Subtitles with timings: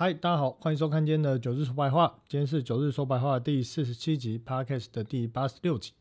[0.00, 2.20] 嗨，大家好，欢迎收看今天的九日说白话。
[2.26, 5.92] 今天是九日说白话第四十七集，Podcast 的第八十六集。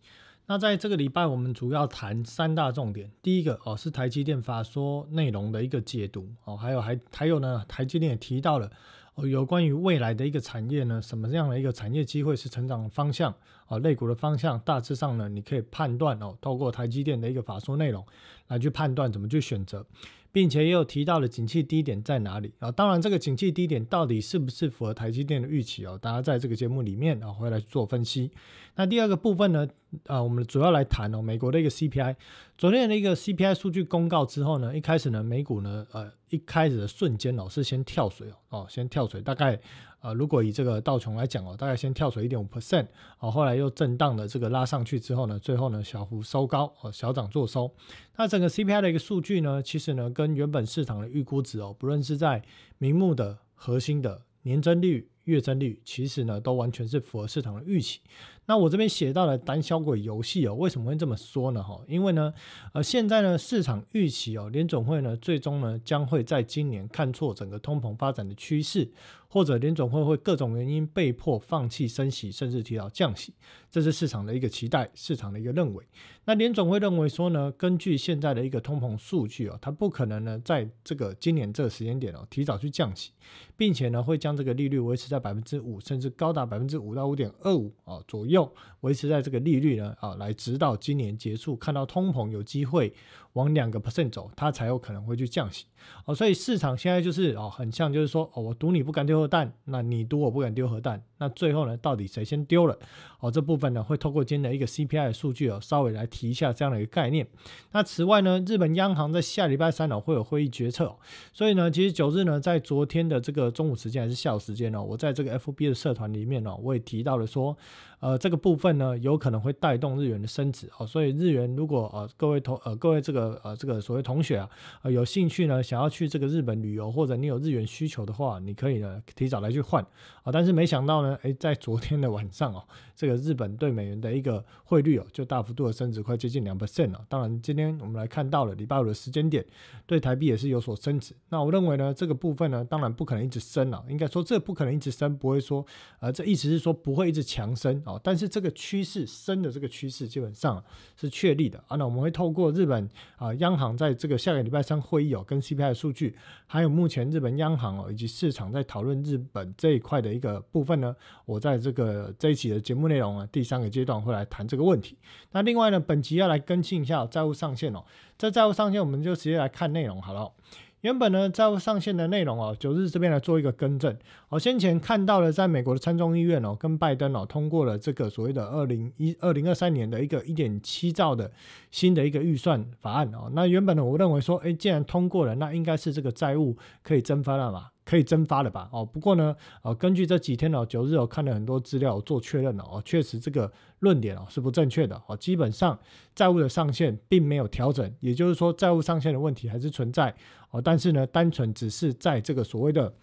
[0.45, 3.11] 那在这个礼拜，我们主要谈三大重点。
[3.21, 8.71] 第一个哦，是台积电法说内容的一个解读哦，还有还还有呢，台积电也提到了
[9.15, 13.35] 哦，有关于未来的一个产业呢，什么样的一个产业机会是成长方向
[13.65, 18.05] 啊，类股的方向，大致上呢，你可以判断哦，透过台积电的一个法说内容
[18.47, 19.85] 来去判断怎么去选择。
[20.31, 22.71] 并且也有提到了景气低点在哪里啊？
[22.71, 25.97] 当然，这个景气低点到底是不是符合台积电的预期哦？
[26.01, 28.31] 大家在这个节目里面啊回来做分析。
[28.75, 29.67] 那第二个部分呢，
[30.05, 32.15] 啊，我们主要来谈哦，美国的一个 CPI。
[32.57, 39.59] 昨天的一个 CPI 数据公告之后呢，一开始呢，美股呢，呃，一开始的瞬间哦，是先跳水哦，哦，先跳水，大概。
[40.01, 42.87] 呃，如果以这个道琼来讲哦，大概先跳水一点五 percent，
[43.19, 47.69] 哦，后来又震荡的这个拉上去之后呢，最后呢小幅收高，哦，小涨做收。
[48.15, 52.41] 那整个 CPI 的一个数据呢，其实呢跟原本市场的预估值哦，不论是在
[52.77, 57.99] 明目的核心的年增率、月增率，其实呢都完全是符合市场的预期。
[58.45, 61.61] 那我这边写到了胆小鬼游戏哦，为什么会这么说呢？
[61.61, 62.33] 哈，因为呢，
[62.73, 68.89] 呃，现在呢市场预期哦，联总会呢最终呢将会在今年看错整个通膨发展的趋势。
[69.31, 73.31] 或者联总会会各种原因被迫放弃升息，甚至提到降息，
[73.69, 75.85] 这是市场的一个期待，市场的一个认为。
[76.25, 83.11] 那联总会认为说呢，根据现在的一个通膨数据哦，它不可能呢在这个今年这个时间点哦提早去降息，
[83.55, 92.91] 并且呢会将这个利率维持在百分之五，甚至高达百分之五到五点二五啊左右，维持在这个利率呢啊来直到今年结束，看到通膨有机会
[93.33, 95.65] 往两个 percent 走，它才有可能会去降息
[96.05, 96.15] 哦。
[96.15, 99.18] 所以市场现在就是哦很像就是说哦我赌你不敢丢。
[99.19, 102.77] 核弹，那你赌我不敢丢核弹，那最后呢，到底谁先丢了？
[103.19, 107.27] 哦，这部分呢，会透过今天的一个 CPI 的数据哦，稍微来提一下这样的一个概念。
[107.71, 110.95] 那此外呢，日本央行在下礼拜三呢会有会议决策，
[111.33, 117.57] 所以呢，其实九日呢，在昨天的这个中午时间还是下午时间呢，我在这个 FB 的社团里面呢，我也提到了说。
[117.99, 124.49] 呃，这个部分呢，有可能会带动日元的升值哦，所以日元如果呃各位同呃各位这个呃这个所谓同学啊，
[124.83, 129.85] 呃有兴趣呢，想要去这个日本旅游，或者你有日元需求的话，你可以呢提早来去换
[130.23, 130.31] 啊。
[130.31, 132.63] 但是没想到呢，诶，在昨天的晚上哦，
[132.99, 136.99] 这个日本对美元的一个汇率哦，就大幅度的升值，快接近两 percent 了。
[137.07, 139.45] 当然，今天我们来看到了礼拜五的时间点，
[139.85, 141.15] 对台币也是有所升值。
[141.29, 145.65] 那我认为呢，这个部分呢，当然不可能一直升了，应该说这不可能一直升，不会说
[146.01, 147.81] 呃这意思是说不会一直强升。
[147.85, 150.61] 哦，但是这个趋势升的这个趋势基本上
[150.97, 151.77] 是确立的啊。
[151.77, 156.17] 那我们会透过日本啊央行在这个下个礼拜三会议哦，跟 CPI 的数据，
[156.47, 160.93] 还有目前日本央行哦以及市场在讨论日本这一块的一个部分呢，
[161.25, 164.97] 我在这个这一期的节目内容啊第三个阶段会来谈这个问题。
[165.31, 167.85] 那另外呢，本集要来更新一下债务上限哦。
[168.17, 170.33] 在债务上限，我们就直接来看内容好了。
[170.81, 173.93] 原本呢，债务上限的内容哦，九日这边来做一个更正。
[174.29, 181.29] 我先前看到了，在美国的参众议院哦，跟拜登哦通过了这个所谓的二零一二零二三年的一个一点七兆的
[181.69, 183.29] 新的一个预算法案哦。
[183.33, 187.67] 那原本呢，我认为说，哎，既然通过了，那应该是这个债务可以增发了嘛。
[187.89, 188.69] 可以蒸发了吧？
[188.71, 195.17] 哦，不过呢，呃，根据这几天哦，九日我看了很多资料做确认了哦，确实这个论点哦是不正确的哦。
[195.17, 195.79] 基本上
[196.13, 200.13] 债务的上限并没有调整，也就是说债务上限的问题还是存在
[200.51, 200.61] 哦。
[200.61, 202.93] 但是呢，单纯只是在这个所谓的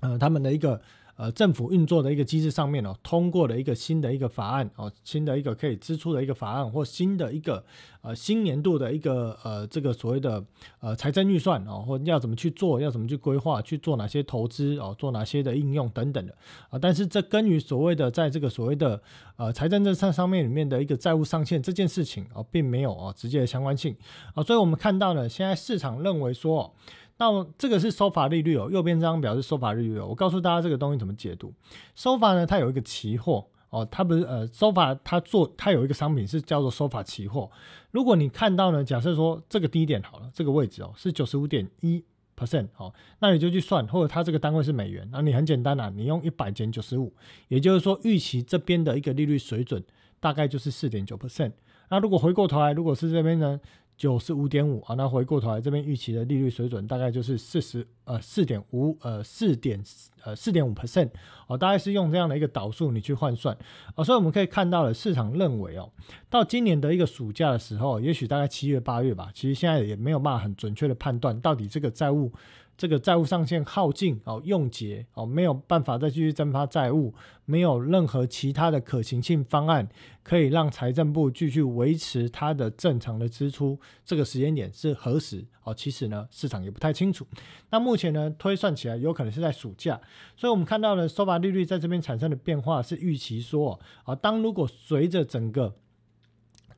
[0.00, 0.80] 呃他们的一个。
[1.18, 7.64] 呃，政府运作的一个机制上面哦，通过了一个新的一个法案哦，新的一个可以支出的一个法案，或新的一个
[8.02, 10.40] 呃新年度的一个呃这个所谓的
[10.78, 16.32] 呃财政预算哦，或要怎么去做，要怎么去规划，去做哪些投资哦，做哪些的应用等等的
[16.70, 16.78] 啊。
[16.78, 19.02] 但是这跟于所谓的在这个所谓的
[19.36, 23.96] 呃财政政策上面里面的一个债务上限这件事情哦，并没有哦直接的相关性
[24.34, 24.42] 啊。
[24.44, 26.72] 所以我们看到呢，现在市场认为说。
[27.18, 30.06] 那这个是收法利率哦，右边这张表是收法利率哦。
[30.06, 31.52] 我告诉大家这个东西怎么解读。
[31.94, 37.50] 收法呢，它有一个期货哦，它不是呃收法，它做它有一个商品是叫做收法期货。
[37.90, 42.04] 如果你看到呢，假设说这个低点好了，这个位置哦是九十五点一
[42.36, 47.12] percent 哦，那你就去算，或者它这个单位是美元，那你很简单啊，你用一百减九十五，
[47.48, 49.82] 也就是说预期这边的一个利率水准
[50.20, 51.50] 大概就是四点九 percent。
[51.90, 53.58] 那如果回过头来，如果是这边呢？
[53.98, 59.82] 九十五点五啊，那回过头来这边预期的利率水准大概就是四十呃四点五呃四点
[60.22, 61.10] 呃四点五 percent
[61.48, 63.58] 哦，大概是用这样的一个导数你去换算。
[63.96, 65.90] 啊，所以我们可以看到了市场认为哦，
[66.30, 72.32] 到今年的一个暑假的时候，也许大概七月八月吧，其实现在也没有办法很准确的判断到底这个债务
[72.78, 77.12] 这个债务上限耗尽哦，用竭哦，没有办法再继续增发债务，
[77.44, 79.88] 没有任何其他的可行性方案
[80.22, 85.74] 可以让财政部继续维持它的正常的支出，这个时间点是何时哦？
[85.74, 87.26] 其实呢，市场也不太清楚。
[87.70, 90.00] 那目前呢，推算起来有可能是在暑假，
[90.36, 95.74] 所以我们看到了收发利率在这边产生的变化是预期说啊，当如果随着整个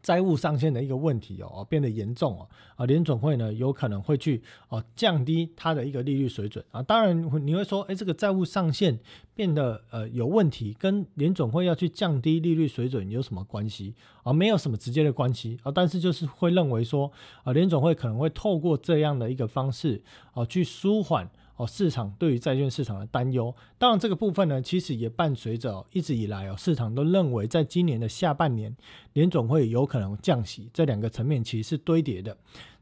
[0.02, 6.82] 债务上限的一个问题哦，变得严重哦，啊，联总会呢有可能会去哦降低它的一个利率水准啊。
[6.82, 8.98] 当然你会说，哎，这个债务上限
[9.34, 14.32] 变得呃有问题，跟联总会要去降低利率水准有什么关系啊？
[14.32, 17.12] 没有什么直接的关系啊，但是就是会认为说
[17.44, 20.02] 啊，联总会可能会透过这样的一个方式
[20.34, 21.30] 哦去舒缓。
[21.60, 28.74] 哦，市场对于债券市场的担忧，当然这个部分呢，其实也伴随着一直以来哦，市场都认为在今年的下半年，
[29.12, 32.34] 联总会有可能降息，这两个层面其实是堆叠的。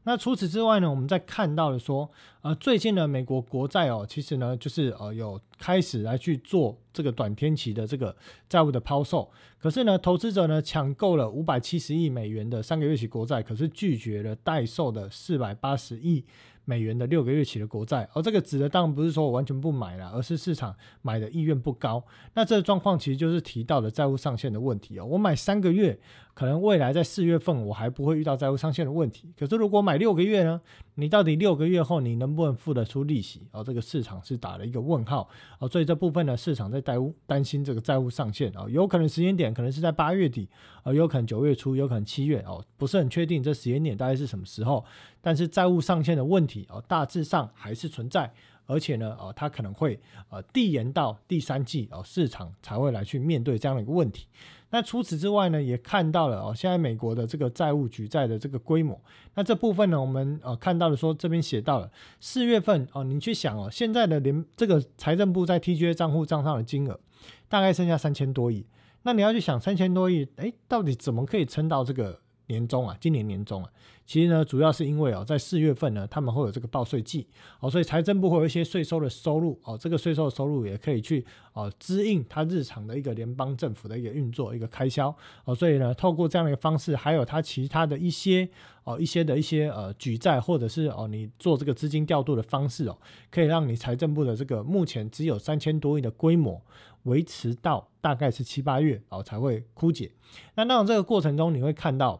[0.03, 2.09] 那除此之外呢，我们在看到的说，
[2.41, 8.15] 呃，最近呢，美国国债哦，其实呢，就是呃，有开始来去做这个短天期的这个
[8.47, 9.29] 债务的抛售，
[9.59, 16.23] 可是呢，投资者呢抢购了五百七十亿美元的三个月期国债，可是拒绝了代售的四百八十亿。
[16.69, 22.03] 美元的六个月期的国债，而这个指的当然不是说我完全不买了，而是市场买的意愿不高。
[22.35, 25.05] 那这个状况其实就是提到了债务上限的问题哦。
[25.05, 25.99] 我买三个月，
[26.39, 29.29] 可能未来在四月份我还不会遇到债务上限的问题。
[29.37, 30.61] 可是如果买六个月呢？
[30.95, 33.41] 你到底六个月后你能不能付得出利息？
[33.51, 35.27] 哦，这个市场是打了一个问号
[35.59, 35.67] 哦。
[35.67, 40.47] 所以这部分呢，市场在担担心这个债务上限哦，有可能时间点可能是在八月底，
[40.83, 44.85] 呃，有可能九月初，有可能七月哦，不是很确定这时间点大概是什么时候。
[45.19, 48.31] 但是债务上限的问题哦，大致上还是存在，
[48.65, 49.99] 而且呢，哦，它可能会
[50.29, 54.27] 呃递延到第三季哦，市场才会来去面对这样的一个问题。
[54.71, 58.99] 那除此之外呢，也看到了哦，现在美国的这个债务举债的这个规模。
[59.33, 66.99] 那这部分呢，我们呃看到了说这边写到了四月份哦，你去想哦，现在的联这个财政部在 TGA 账户账上的金额
[67.47, 68.65] 大概剩下三千多亿。
[69.03, 72.95] 那你要去想三千多亿，哎，到底怎么可以撑到这个年终啊？
[72.99, 73.71] 今年年终啊？
[74.09, 77.27] 其实呢，主要是因为哦，在四月份呢，他们会有这个报税季
[77.59, 81.23] 哦，所以财政部会有一些税收的收入哦，这个税收的收入也可以去
[81.53, 85.15] 哦支应它日常的一个联邦政府的一个运作一个开销
[85.45, 88.49] 哦，所以呢，透过这样的一个方式，还有它其他的一些
[88.83, 92.97] 哦一些的一些呃举债或者是哦你做这个资金调度的方式哦，
[93.29, 96.59] 可以让你财政部的这个目前只有三千多亿的规模
[97.03, 100.09] 维持到大概是七八月哦才会枯竭。
[100.55, 102.19] 那那这个过程中，你会看到。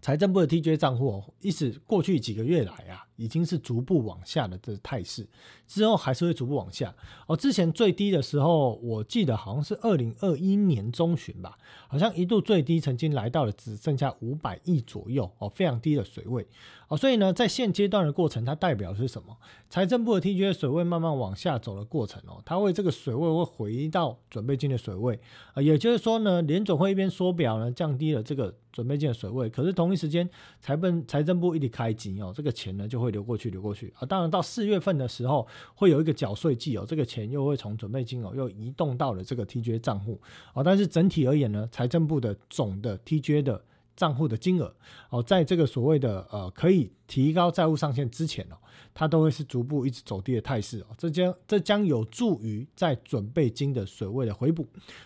[0.00, 5.26] 财政部的 TJ 账户，意思过去几个月来啊，已经是逐步往下的这态势，
[5.66, 6.94] 之后还是会逐步往下。
[7.26, 11.58] 哦，之前最低的时候，我记得好像是二零二一年中旬吧，
[11.88, 16.46] 好像一度最低曾经来到了只剩下五百亿左右，哦，非常低的水位。
[16.88, 19.36] 哦，所以呢，在现阶段的过程，它代表是什么？
[19.68, 25.20] 财政部的 TGA 水位慢慢往下走的过程哦，它为这个水位会回到准备金的水位
[25.52, 30.26] 啊，也就是说呢，联总会一边缩表呢，降低了这个准备金的水位，可是同一时间，
[30.62, 34.06] 财政财政部一直开机哦，这个钱呢就会流过去，流过去啊。
[34.06, 40.18] 当然到四月份的时候，会有一个缴税季哦，这个钱又会从准备金哦又移动到了这个 TGA 账户
[40.54, 43.62] 哦，但是整体而言呢，财政部的总的 TGA 的。
[43.98, 44.72] 账户的金额
[45.10, 48.56] 哦，在这个所谓的呃可以提高债务上限之前哦，
[48.94, 54.64] 它都会是逐步一直走低的态势哦，这将这将有助于在准备金的水位的回补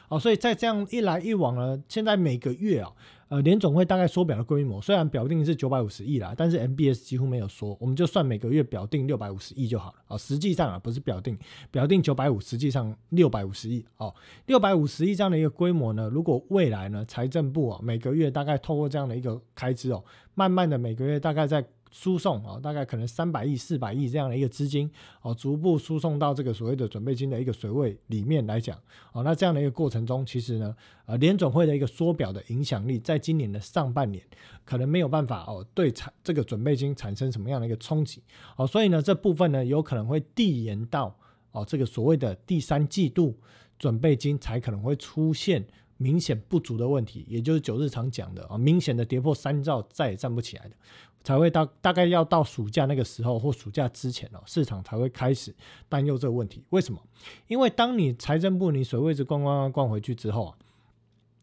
[0.09, 2.93] 哦，所以在这样一来一往呢，现在每个月啊。
[3.33, 10.19] 呃，联总会大概缩表的规模，虽然表定是九百五十亿啦，但是 MBS 几乎没有缩，我们就算每个月表定六百五十亿就好了啊。
[10.19, 11.39] 实际上啊，不是表定，
[11.71, 14.15] 表定九百五，实际上六百五十亿哦。
[14.45, 21.65] 六百五十亿这样的一个规模呢，如果未来呢，财政部啊每个月大概透过这样的一个开支哦，慢慢的每个月大概在。
[21.93, 28.77] 输送啊，大概可能三百亿、四百亿这样的一个资金哦，逐步输送到这个所谓的准备金的一个水位里面来讲
[29.13, 34.25] 哦，那这样的一个过程中，其实呢，呃，联总会的一个缩表的影响力，在今年的上半年
[34.65, 38.23] 可能没有办法哦，对产这个准备金产生什么样的一个冲击
[38.57, 41.15] 哦，所以呢，这部分呢，有可能会递延到
[41.51, 43.39] 哦，这个所谓的第三季度
[43.79, 45.63] 准备金才可能会出现。
[45.99, 50.75] 明显不足的问题，也就是九日常讲的啊，明显的跌破三兆再也站不起来的，
[51.25, 55.55] 才会到大概要到暑假那个时候或暑假之前哦，市场才会开始
[55.89, 56.65] 担忧这个问题。
[56.71, 57.01] 为什么？
[57.49, 60.55] 因为当你财政部你水位子逛逛逛逛回去之后啊，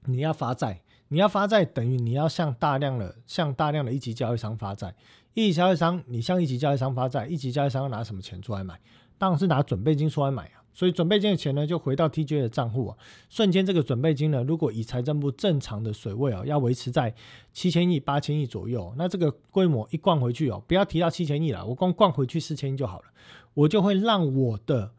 [0.05, 4.93] 你要发债，你要发债等于你要向大量的向大量的一级交易商发债，
[5.33, 8.79] 一级交易商你向一级交易商发债，一级交易商要拿什么钱出来买？
[9.17, 10.58] 当然是拿准备金出来买啊。
[10.73, 12.97] 所以准备金的钱呢，就回到 TGA 的账户啊，
[13.29, 17.13] 瞬间这个准备金呢，如果以财政部正常的水位啊，要维持在
[17.51, 23.05] 七千亿、八千亿左右，那这个规模一灌回去哦，不要提到七千亿了，我光灌回去四千亿就好了，
[23.53, 24.91] 我就会让我的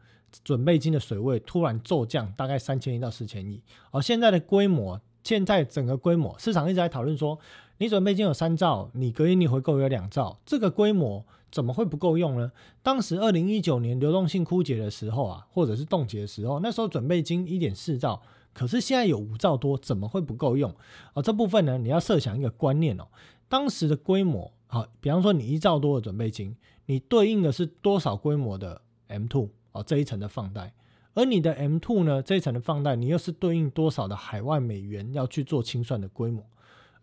[0.43, 3.61] 准备金的水位突然骤降，大概三千亿到四千亿。
[3.91, 7.39] 而现在的规模，现在整个规模，市场一直在讨论说，
[7.79, 11.25] 你准备金有三兆，你隔夜逆回购有两兆，这个规模。
[11.51, 12.51] 怎么会不够用呢？
[12.81, 18.21] 当时二零一九年流动性枯竭的时候啊，或者是冻结的时候，那时候准备金一点四兆，
[18.53, 20.73] 可是现在有五兆多，怎么会不够用？
[21.13, 23.07] 啊，这部分呢，你要设想一个观念哦，
[23.49, 26.55] 当时的规模，好，比方说你一兆多的准备金，
[26.85, 30.73] 你对应的是多少规模的 M two 哦这一层的放贷，
[31.13, 36.45] 而你的 M two 呢这一层的放贷，你又是对应多少的海外美元要去做清算的规模？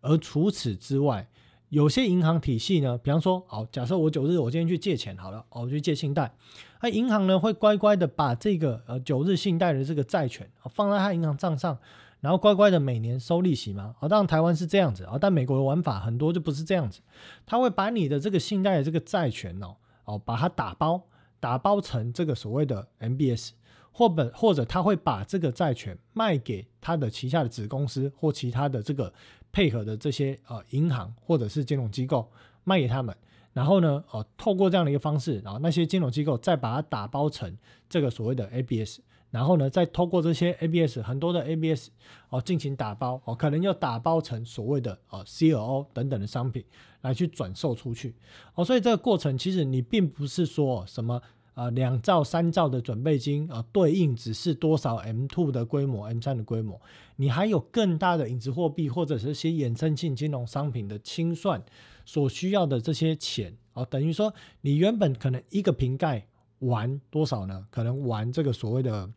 [0.01, 1.29] 而除此之外，
[1.71, 6.33] 有些银行体系呢，比方说，好，假设我九日我今天去借钱好了，我去借信贷，
[6.81, 11.79] 那银行呢会乖乖的把这个呃九日信贷的这个债权放在他银行账上，
[12.21, 13.95] 然后乖乖的每年收利息吗？
[14.01, 17.01] 啊，当然台湾是这样子啊，但美国的玩法很多就不是这样子，
[17.45, 21.03] 他会把你的这个信贷的这个债权哦哦把它打包，
[21.39, 23.51] 打包成这个所谓的 MBS，
[23.93, 29.13] 或本或者他会把这个债权卖给他的旗下的子公司或其他的这个。
[29.53, 32.31] 配合的这些呃银行或者是金融机构
[32.65, 33.17] 卖给他们，
[33.53, 37.57] 然后呢，哦，透过这样的一个方式，然后那些金融机构再把它打包成
[37.89, 39.01] 这个所谓的 ABS，
[39.31, 41.89] 然后呢，再透过这些 ABS 很多的 ABS
[42.29, 46.65] 哦进行打包哦，可能又打包成所谓的呃 CLO 等等的商品
[47.01, 48.15] 来去转售出去
[48.55, 51.21] 哦，所以这个过程其实你并不是说什么。
[51.59, 56.81] 啊，两兆、三兆的准备金啊，对应只是多少 M two 的规模、M 三的规模，
[57.17, 61.61] 你还有更大的影子货币或者是些衍生性金融商品的清算
[62.05, 66.25] 所需要的这些钱啊，等于说你原本可能一个瓶盖
[66.61, 67.67] 玩多少呢？
[67.71, 69.11] 可能玩这个所谓的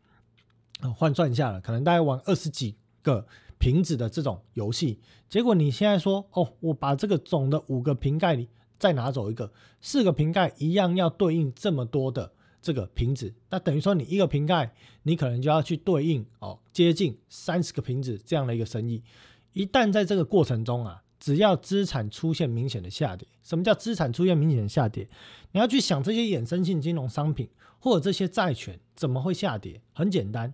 [0.95, 3.23] 换算一下了，可能大概玩二十几个
[3.59, 8.49] 瓶子的这种游戏，结果你现在说哦，我把这个总的五个瓶盖里。
[8.81, 12.31] 再拿走一个，四个瓶盖一样要对应这么多的
[12.63, 14.73] 这个瓶子，那等于说你一个瓶盖，
[15.03, 19.03] 你可能就要去对应哦，接近三十个瓶子这样的一个生意。
[19.53, 25.07] 一旦在这个过程中啊，只要资产出现明显的下跌，什么叫资产出现明显的下跌？
[25.51, 27.47] 你要去想这些衍生性金融商品
[27.77, 29.79] 或者这些债权怎么会下跌？
[29.93, 30.51] 很简单，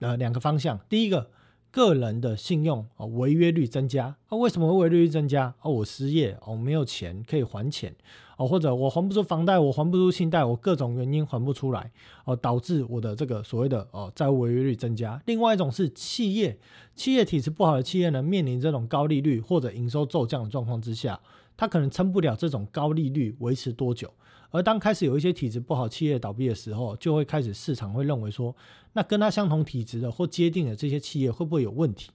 [0.00, 1.30] 呃，两个方向，第一个。
[1.76, 4.38] 个人的信用啊，违约率增加啊？
[4.38, 5.52] 为什么会违约率增加？
[5.60, 7.94] 啊，我失业哦，没有钱可以还钱
[8.38, 11.92] 哦，或者我还不出房贷，我还不出信贷，我各种原因还不出来
[12.24, 15.20] 哦，导致我的这个所谓的哦债务违约率增加。
[15.26, 16.58] 另外一种是企业，
[16.94, 21.20] 企业体质不好的企业呢，面临这种高利率或者营收骤降的状况之下，
[21.56, 24.12] 它可能撑不了这种高利率维持多久。
[24.50, 28.54] 而当开始有一些体质不好企业倒闭的时候，就会开始市场会认为说，
[28.92, 32.10] 那跟它相同体质的或接定的这些企业会不会有问题？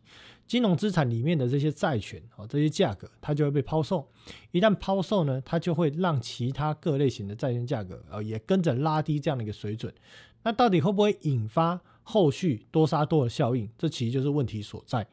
[0.47, 4.07] 金融资产里面的这些债权啊，这些价格它就会被抛售。
[4.51, 9.93] 一旦抛售呢，它就会让其他各类型的债券价格啊也跟着拉低这样的一个水准。
[10.43, 11.79] 那到底会不会引发？
[12.03, 15.05] 后续多杀多的效应，这其实就是问题所在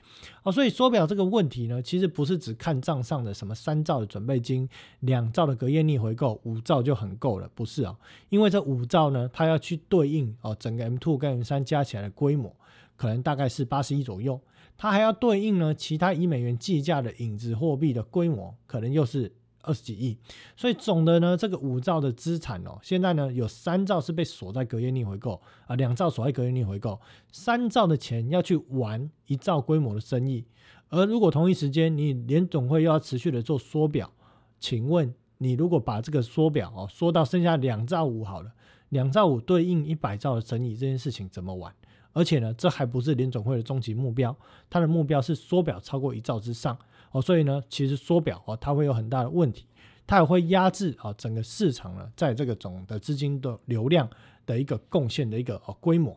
[0.43, 0.51] 啊。
[0.51, 4.69] 所以缩表这个问题呢，其实不是只看账上的什么三兆的准备金、
[5.01, 7.97] 两兆的隔夜逆回购、五兆就很够了，不是啊？
[8.31, 12.55] 因为这五兆呢，它要去对应哦，整个 M two 跟 M 三加起来的规模，
[12.97, 14.41] 可能大概是八十亿左右，
[14.77, 19.33] 它还要对应呢其他以美元计价的影子货币的规模，可能又是。
[19.69, 20.17] 二十几亿，
[20.57, 26.99] 所以总的呢，这个五兆的资产哦，现在呢有三兆是被锁在隔夜逆回购啊，两兆锁在隔夜逆回购，
[27.31, 30.47] 三兆的钱要去玩一兆规模的生意。
[30.89, 34.11] 而如果同一时间你联总会又要持续的做缩表，
[34.59, 38.51] 请问你如果把这个缩表哦缩到剩下两兆五好了，
[38.89, 41.71] 两兆五对应一百兆的生意，这件事情怎么玩？
[42.15, 44.35] 而且呢，这还不是联总会的终极目标，
[44.71, 46.77] 它的目标是缩表超过一兆之上。
[47.11, 49.67] 哦，所以呢，其实缩表哦，它会有很大的问题，
[50.07, 54.09] 它也会压制啊整个市场呢，在这个总的资金的流量
[54.47, 56.17] 的一个贡献的一个哦规模。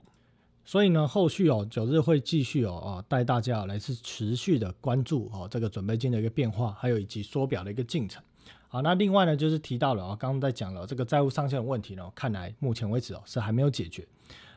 [0.64, 8.22] 所以呢，后续哦九日会继续哦啊带大家来是持续的关注哦这个准备金的一个变化，还有以及缩表的一个进程。
[8.68, 14.08] 好，那另外呢就是提到了啊，刚刚在讲了这个债务上限的问题呢，看来目前为止哦是还没有解决。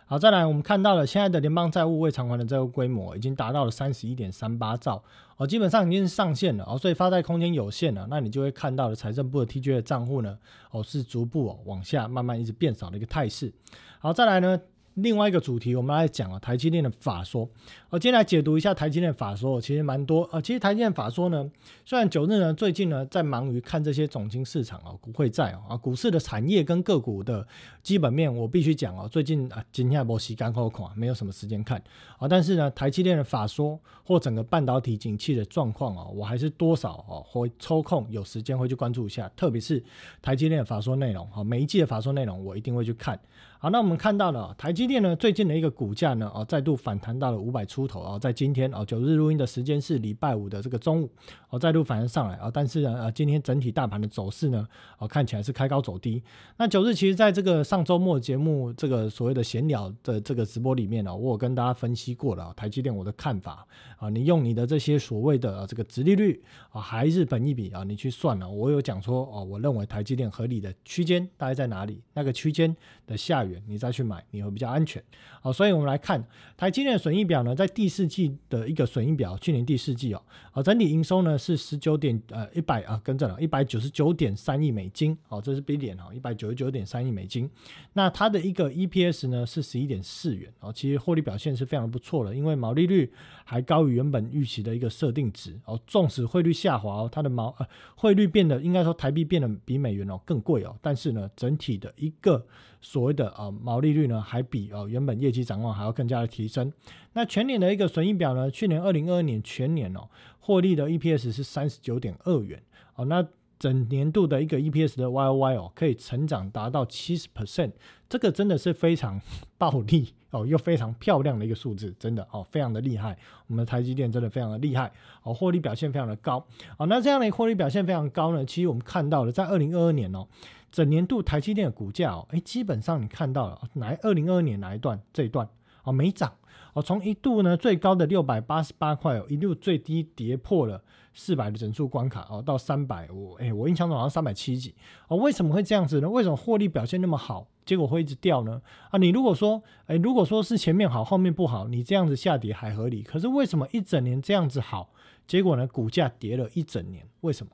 [0.06, 5.02] 好，再来，我们看到了现在的联邦债务未偿还的债务规模已经达到了三十一点三八兆，
[5.36, 10.38] 哦，基本上已经是上限了，哦，所以发债空间有限了，那你就会看到了财政部的 TGA 账户呢，
[10.70, 13.52] 哦，是逐步哦往下慢慢一直变少的一个态势。
[13.98, 14.60] 好，再来呢，
[14.94, 17.48] 另外一个主题，我们来讲啊，台积电的法说。
[17.90, 20.40] 我今天来解读一下台积电法说，其实蛮多啊。
[20.40, 21.50] 其实台积电法说呢，
[21.84, 27.46] 虽然九日呢最近呢在忙于看这些总经市场啊、股会债啊、股市的产业跟个股的
[27.82, 31.82] 基本面，我必须讲哦，最近啊今天波洗干后款，没有什么时间看
[32.18, 32.28] 啊。
[32.28, 39.82] 但是呢，台积电的法说或整个半导体景气的状况啊，我还是多少哦会抽空有时间会去关注一下，特别是
[40.22, 43.18] 台积电的法说内容啊，每一季的法说内容我一定会去看。
[43.64, 51.08] 好，那我们看到了台积电呢，最近的一个股价呢，哦，再度反弹到了五百出头啊，在今天哦，九日录音的时间是礼拜五的这个中午，
[51.48, 54.68] 哦，再度反弹上来啊，但是呢，呃，今天整体大盘的走势呢，
[54.98, 56.22] 哦，看起来是开高走低。
[56.58, 63.66] 那九日其实在这个上周末节目这个所谓的闲聊的这个直播里面呢，我有跟大家分析过了台积电我的看法
[64.04, 73.62] 啊，你用你的这些所谓的这个殖利率啊，还是本益比啊，你去算了，我有讲说哦，我认为台积电合理的区间大概在哪里，那个区间的下缘。
[73.66, 75.02] 你再去买，你会比较安全。
[75.40, 76.22] 好，所以我们来看
[76.54, 87.48] 台积电的损益表呢，在第四季的一个损益表，去年第四季哦，啊，整体营收呢是十九点呃一百啊，跟着了一百九十九点三亿美金，哦，这是 B 点哈，一百九十九点三亿美金。
[87.94, 93.10] 那它的一个 EPS 呢是十一点四元，哦，其实获利表现是非常不错的，因为毛利率
[93.44, 102.44] 还高于原本预期的一个设定值哦，纵使汇率下滑哦，它的毛呃汇率变得应该说台币变得比美元哦更贵哦，但是呢，整体的一个
[102.80, 106.70] 所谓的啊毛利率呢，还比哦原本业绩展望还要更加的提升。
[107.14, 110.08] 那全年的一个损益表呢，去年二零二二年全年哦，
[110.40, 112.60] 获利的 EPS 是三十九点二元
[112.96, 113.04] 哦。
[113.04, 113.24] 那
[113.56, 117.70] 整年度的一个 EPS 的 YOY 哦，可以成长达到七十 percent，
[118.08, 119.20] 这个真的是非常
[119.56, 123.16] 暴利哦，一个非常漂亮的一个数字，真的哦，非常的厉害。
[123.46, 124.90] 我们的台积电真的非常的厉害
[125.22, 126.44] 哦，获利表现非常的高
[126.76, 126.86] 哦。
[126.86, 130.26] 那这样的获利表现非常高呢，其实我们看到了在二零二二年哦。
[130.72, 135.48] 整年度台积电的股价哦，哎，基本上你看到了哪二零二二年哪一段这一段
[135.84, 136.32] 哦没涨
[136.74, 140.82] 哦，从一度呢最高的六百八十八块哦，一路最低跌破了
[141.14, 144.74] 四百的整数关卡哦，到三百我哎我印象中好像三百七几
[145.08, 146.10] 哦，为什么会这样子呢？
[146.10, 148.60] 为什么获利表现那么好，结果会一直掉呢？
[148.90, 154.90] 啊，你如果说哎如果说是前面好后面不好，你这样子下跌还合理，可是为什么一整年这样子好，
[155.26, 157.06] 结果呢股价跌了一整年？
[157.20, 157.52] 为什么？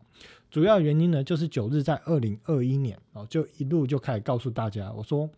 [0.50, 5.28] 主要原因呢，就是九日在二零二一年哦，就一路就开始告诉大家，我说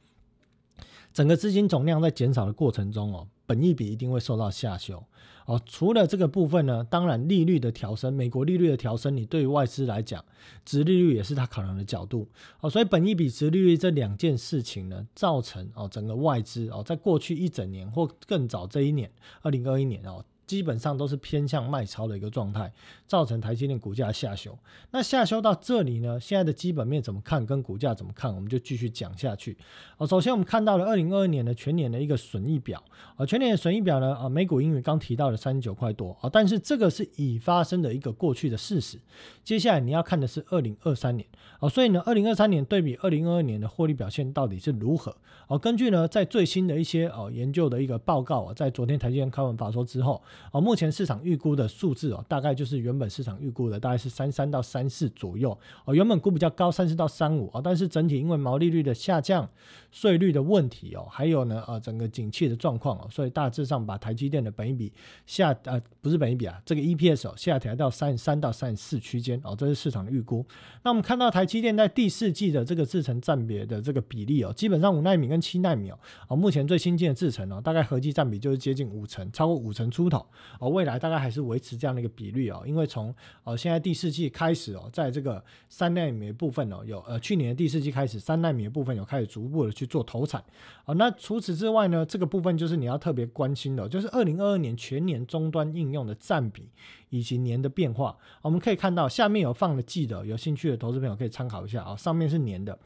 [1.12, 5.04] 整个资金总量在减少的过程中哦，本益比一定会受到下修
[5.44, 5.60] 哦。
[5.66, 10.24] 除了这个部分呢，当然利率的调升，美国利率的调升，你对于外资来讲，
[10.64, 12.26] 殖利率也是它考量的角度
[12.60, 12.70] 哦。
[12.70, 19.10] 所以本益比、殖利率这两件事情呢，造成哦整个外资哦，在过去一整年或更早这一年，
[19.42, 20.24] 二零二一年哦。
[20.52, 22.70] 基本上都是偏向卖超的一个状态，
[23.06, 24.54] 造成台积电股价下修。
[24.90, 26.20] 那下修到这里呢？
[26.20, 27.46] 现在的基本面怎么看？
[27.46, 28.34] 跟股价怎么看？
[28.34, 29.56] 我们就继续讲下去。
[29.96, 32.84] 哦，首先我们看到了二零二二年的全年的一个损益表。
[33.16, 34.14] 啊，全年的损益表呢？
[34.14, 36.14] 啊，美股英语刚提到了三十九块多。
[36.20, 38.98] 啊，但是这个是已发生的一个过去的事实。
[39.42, 41.26] 接下来你要看的是二零二三年。
[41.60, 45.16] 哦，所以呢，二零二三年对比二零二二年的获利表现到底是如何？
[45.46, 50.20] 哦，根据呢，在最新的一些哦研究的一个报告啊，在昨天台积电开完法说之后。
[50.50, 59.48] 哦，目前市场预估的数字哦，大概就是原本市场预估的大概是三三到三四左右哦，原本估比较高三四到三五哦，但是整体因为毛利率的下降、
[59.90, 64.92] 税率的问题哦，还有呢呃整个景气的状况哦，所以大致上把台积电的本益比
[65.26, 70.44] 下呃不是本益比啊，这个 EPS 哦下调到三十三到三十四区间哦，这是市场的预估。
[70.82, 80.21] 那我们看到台积电在第四季的这个制程占比的这个比例哦，基本上五纳米跟七纳米哦，哦目前最新进的制程哦，大概合计占比就是接近五成，超过五成出头。
[80.58, 90.42] 哦，未来大概还是维持这样的一个比率哦，因为从呃现在第四季开始哦，在这个三纳米的部分哦，有呃去年的第四季开始，三纳米的部分有开始逐步的去做投产
[90.84, 90.94] 啊。
[90.94, 96.68] 那除此之外呢，这个部分就是你要特别关心的，就是二零二二年全年终端应用的占比
[97.12, 98.16] 以及年的变化。
[98.40, 101.94] 我们可以看到下面有放了记得，有兴趣的投资朋友可以参考一下啊。
[101.94, 102.76] 上面是年的。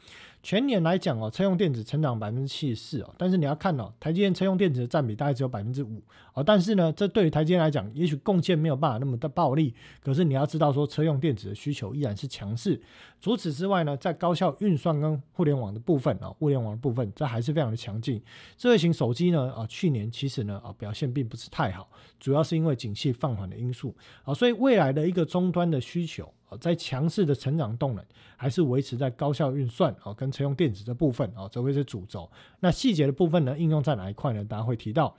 [0.43, 6.01] 全年来讲哦，车用电子成长百分之七十四哦，但是你要看哦，台积电车用电子的占比大概只有百分之五
[6.33, 12.79] 哦，但是呢，这对于台积电来讲，也许贡献没有办法那么的暴利，可是你要知道说，车用电子的需求依然是强势。
[13.19, 18.21] 除此之外呢，在高效运算跟互联网的部分啊，物联网的部分，这还是非常的强劲。
[18.55, 26.57] 智慧型手机呢啊，去年其实呢啊表现并不是太好，主要是因为景气放缓的因素啊，所以未来的一个终端的需求啊。
[26.57, 28.03] 在强势的成长动能，
[28.35, 32.29] 还是维持在高效运算啊，跟车用电子的部分啊，这会是主轴。
[32.59, 34.43] 那细节的部分呢，应用在哪一块呢？
[34.43, 35.15] 大家会提到。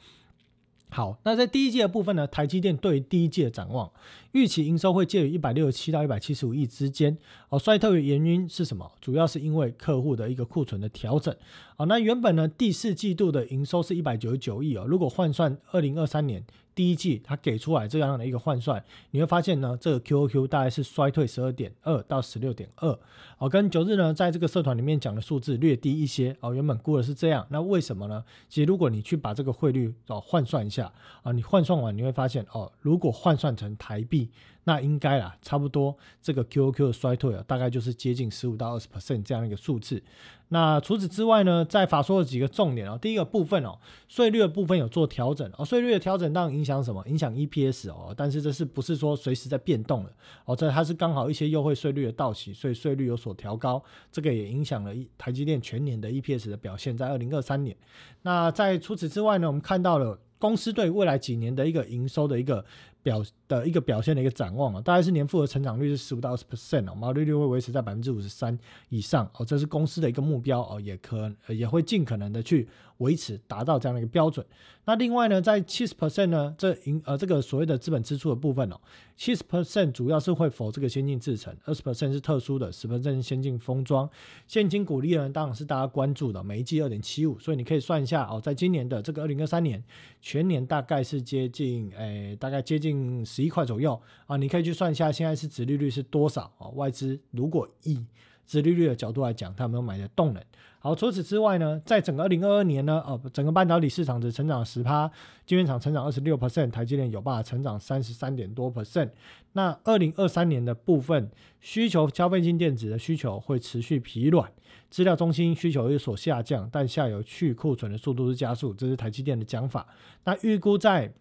[0.91, 3.93] 好，那在第一季的部分呢，台积电对第一季的展望，
[4.33, 7.17] 预期营收会介于一百六十七到一百七十五亿之间。
[7.49, 8.91] 哦，衰退的原因是什么？
[9.01, 11.35] 主要是因为客户的一个库存的调整。
[11.77, 16.45] 哦，那原本呢第四季度的营收是一百九十九亿哦，如果换算二零二三年。
[16.75, 22.97] 第一季它给出来这样的一个换算，你会发现呢，这个 QOQ 大概是衰退十二点二到十六点二，
[23.38, 28.25] 哦，跟九日呢在这个社团里面讲的数字略低一些哦，原本估的是这样，那为什么呢？
[28.49, 30.93] 其实如果你去把这个汇率哦换算一下
[31.25, 34.17] 啊，你换算完你会发现哦，如果换算成台币。
[34.64, 40.02] 那应该啦，差不多这个 QOQ 的衰退啊，大概就是接近十五到二十 percent 这样的一个数字。
[40.50, 43.78] 那除此之外呢，在法说的几个重点哦，第一个部分哦，
[44.09, 47.02] 税率的部分有做调整哦，税率的调整当然影响什么？
[47.07, 50.12] 影响 EPS 哦，但是这是不是说随时在变动的
[50.44, 50.54] 哦？
[50.54, 57.74] 这它是刚好一些优惠税率的到期，所以税率有所调高，这个也影响了台积电全年的 EPS 的表现，在二零二三年。
[58.22, 62.62] 那在除此之外呢，我们看到了公司对未来几年的一个营收的一个。
[63.09, 68.57] 表的一个表现的一个展望啊，大概是年复合成长率是十五到二十 percent 哦，毛利率会维持在百分之五十三
[68.90, 72.68] 以上哦，这是公司的一个目标哦，也可也会尽可能的去
[72.99, 74.44] 维持达到这样的一个标准。
[74.85, 78.77] 那另外呢，在七十 percent 呢，这营呃这个所谓的资本支出的部分哦，
[79.16, 84.09] 七十 percent 主要是会否这个先进制程，二十 percent 是特殊的，十 percent 先进封装。
[84.47, 89.83] 现金股利呢，当然是大家关注的，每一季二点七五，所以你可以算一下哦，在今年的这个二零二三年
[90.21, 92.98] 全年大概是接近诶，大概接近。
[92.99, 96.67] 嗯，十一块左右啊，你可以去算一下，现在是殖利率是多少啊？
[96.75, 98.05] 外资如果以
[98.45, 100.43] 殖利率的角度来讲，它有没有买的动能？
[100.81, 105.11] 好，除此之外呢，在整个二零二二年呢，哦，整个半导体市场只成长十趴，
[105.45, 109.11] 晶圆厂成长二十六 percent，台积电有办法成长三十三点多 percent。
[109.53, 111.31] 那二零二三年的部分
[111.61, 114.51] 需求，消费性电子的需求会持续疲软，
[114.89, 119.87] 资料中心需求有所下降，但下游去库存的速度是加速，这是台积电的讲法。
[120.25, 121.13] 那预估在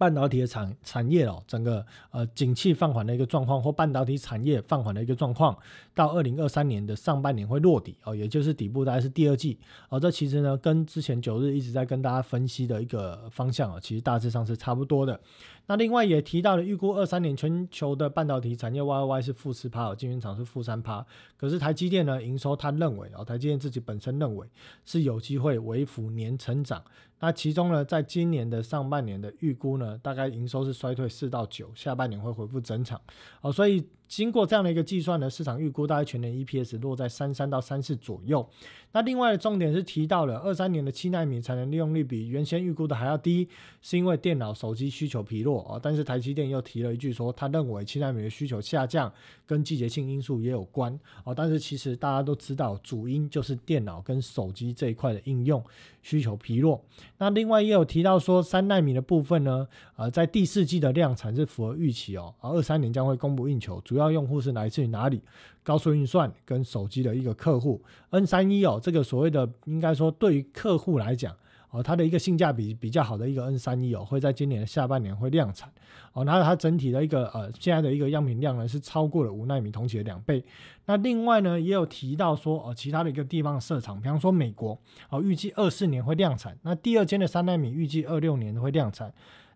[0.00, 5.54] 半导体的产产业哦，整个呃景气放缓的一个状况，或半导体产业放缓的一个状况，
[5.94, 9.98] 到二零二三年的上半年会落底哦，也就是底部大概是第二季哦。
[9.98, 15.20] 这其实呢，跟之前九日一直在跟大家分析的一个方向哦，其实大致上是差不多的。
[15.66, 21.04] 那另外也提到了，预估二三年全球的半导体产业 Y Y 是负四趴，晶圆厂是负三趴。
[21.36, 24.48] 可是台积电呢，营收他认为哦，台积电自己本身认为
[24.84, 26.82] 是有机会微幅年成长。
[27.20, 33.00] 那其中呢，在今年的上半年的预估呢，大概营收是衰退四到九，下半年会恢复增长。
[33.42, 38.44] 哦，所以经过这样的一个计算呢，市场预估大概全年 EPS 落在三三到三四左右。
[38.92, 43.48] 那另外的重点是提到了二三年的七纳米产能利用率比原先预估的还要低，
[43.80, 45.80] 是因为电脑、手机需求疲弱哦。
[45.82, 49.12] 但是台积电又提了一句说，他认为七纳米的需求下降
[49.46, 51.34] 跟季节性因素也有关哦。
[51.34, 55.62] 但是其实大家都知道，主因就是电脑跟手机这一块的应用
[56.02, 56.82] 需求疲弱。
[57.18, 65.20] 那另外也有提到说，三纳米的部分呢，呃，在第四季的量产是符合预期哦，而二三年将会供不应求，主要用户是来自于哪里？
[65.62, 71.34] 高速运算跟手机的一个客户，N 三一哦，这个所谓的应该说对于客户来讲
[71.70, 75.70] 哦，它的一个性价比比较好的一个 N 三一哦，会在今年的下半年会量产
[76.12, 80.44] 哦，那它整体的一个呃现在的一个样品量呢是超过了五纳米同期的两倍。
[80.86, 84.76] 那另外呢也有提到说哦，其他的一个地方设厂，比方说美国
[85.10, 89.12] 哦，预计二四年会量产，那第二间的三纳米预计二六年会量产。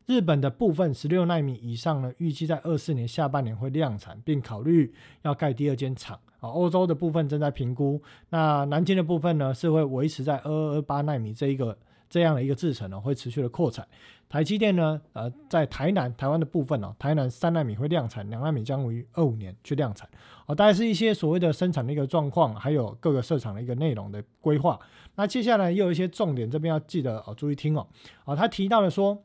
[0.07, 6.19] 日本的部分十六纳米以上呢，预计在二四年下半年会量产，并考虑要盖第二间厂。
[6.41, 8.03] 啊，欧洲的部分正在评估。
[8.29, 11.75] 那南京的部分呢，是会维持在二二八纳米这一个
[12.11, 13.89] 这样的一个制程呢，会持续的扩产。
[14.29, 20.07] 台积电呢，呃，在台南台湾的部分哦，台南三纳米会量产，两纳米将于二五年去量产。
[20.45, 24.79] 哦，大概是一些所谓的生产的一个状况，还有各个设厂的一个内容的规划。
[25.15, 27.87] 那接下来又有一些重点，这边要记得哦，注意听哦。
[28.27, 29.19] 啊，他提到了说。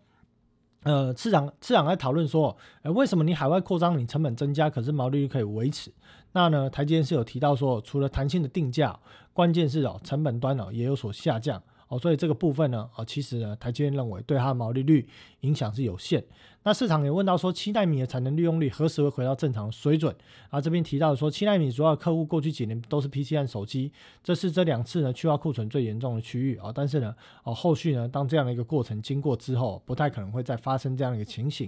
[0.83, 5.91] 呃，市场市场在讨论说，呃，为什么你海外扩张，你成本增加，可是毛利率可以维持？
[6.31, 8.97] 那呢，台积电是有提到说，除了弹性的定价，
[9.33, 11.61] 关键是哦，成本端哦也有所下降。
[11.89, 15.07] 哦，所以这个部分呢，哦，其实呢，台积电认为对它的毛利率
[15.41, 16.23] 影响是有限。
[16.61, 20.15] 那市场也问到说，七纳米的产能利用率何时会回到正常水准？
[20.49, 23.91] 啊，这边提到说，七纳米主要客户过去几年都是 PC 和手机，
[24.23, 26.71] 这是这两次呢去化库存最严重的区域啊。
[26.73, 31.67] 但是呢，哦，后续呢，当这样的一个过程经过之后，不太可能会再发生这样的一个情形。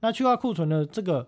[0.00, 1.26] 那去化库存呢，这个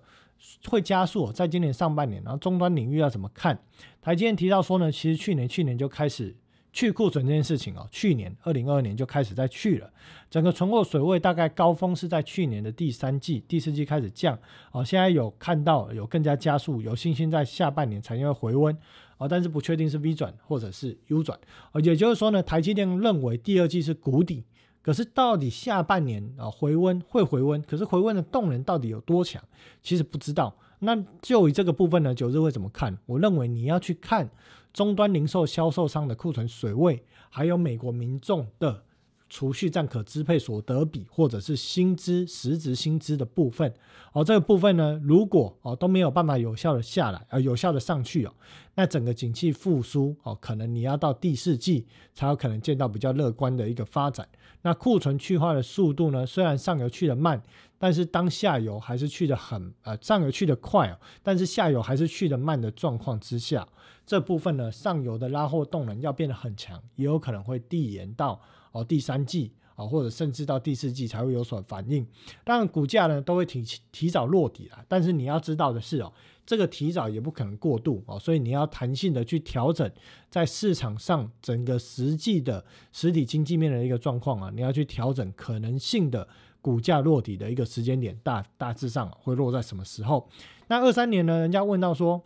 [0.69, 2.23] 会加速在今年上半年。
[2.25, 3.59] 然后终端领域要怎么看？
[4.03, 6.37] 台积电提到说呢，其实去年去年就开始。
[6.75, 9.89] 去库存这件事情哦，去年二零二二年就开始在去了，
[10.29, 14.37] 整个存货水位大概高峰是在去年的第三季、第四季开始降
[14.73, 18.77] 哦，现在有看到有更加加速，有信心在下半年产业会回温
[19.19, 21.39] 哦，但是不确定是 V 转或者是 U 转
[21.71, 24.43] 哦，也就是说呢，台积电认为第二季是谷底，
[24.83, 29.41] 可是到底下半年啊回温会回温，可是回温的动能到底有多强，
[29.81, 30.53] 其实不知道。
[30.81, 32.99] 那就以这个部分呢，九日会怎么看？
[33.07, 34.29] 我认为你要去看。
[34.75, 38.83] 终端零售销售商的库存水位，还有美国民众的。
[39.31, 43.73] 储蓄占可支配所得比，或者是薪资实质薪资的部分，
[44.13, 48.33] 哦，这个部分呢，如果哦都没有办法有效的下来，呃，有效的上去哦，
[48.77, 54.29] 那整个景气复苏哦，可能你要到第四季才有可能见到比较乐观的一个发展。
[54.65, 57.41] 那库存去化的速度呢，虽然上游去的慢，
[57.79, 63.69] 但是当下游还是去的很，呃，上游去的快哦，但是下游还是去的慢的状况之下，
[64.07, 68.41] 这部分呢，上游的拉货动能要变得很强，也有可能会递延到。
[68.73, 72.07] 哦，第三季啊，或者甚至到第四季才会有所反应。
[72.45, 74.85] 当然，股价呢都会提提早落底了。
[74.89, 76.13] 但是你要知道的是哦，
[76.47, 79.91] 这个提早也不可能过度哦，所以你要弹性的去调整
[80.31, 86.27] 在市场上整个实际的实体经济面的一个状况啊，你要去调整可能性的
[86.61, 90.29] 股价落底的一个时间点，大大致上会落在什么时候？
[90.69, 91.41] 那二三年呢？
[91.41, 92.23] 人家问到说，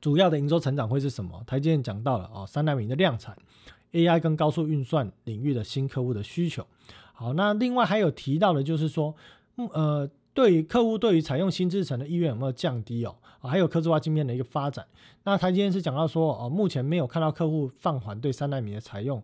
[0.00, 1.42] 主要的营收成长会是什么？
[1.46, 3.34] 台积电讲到了哦，三纳米的量产。
[3.92, 6.66] AI 跟高速运算领域的新客户的需求，
[7.12, 9.14] 好，那另外还有提到的，就是说，
[9.56, 13.12] 嗯呃，对于客户对于采用新制程的意愿有没有降低哦？
[13.40, 14.86] 啊，还有科技化晶片的一个发展。
[15.24, 19.20] 那他今天是讲到说，哦，目前没有看到客户放缓对三纳米的采用，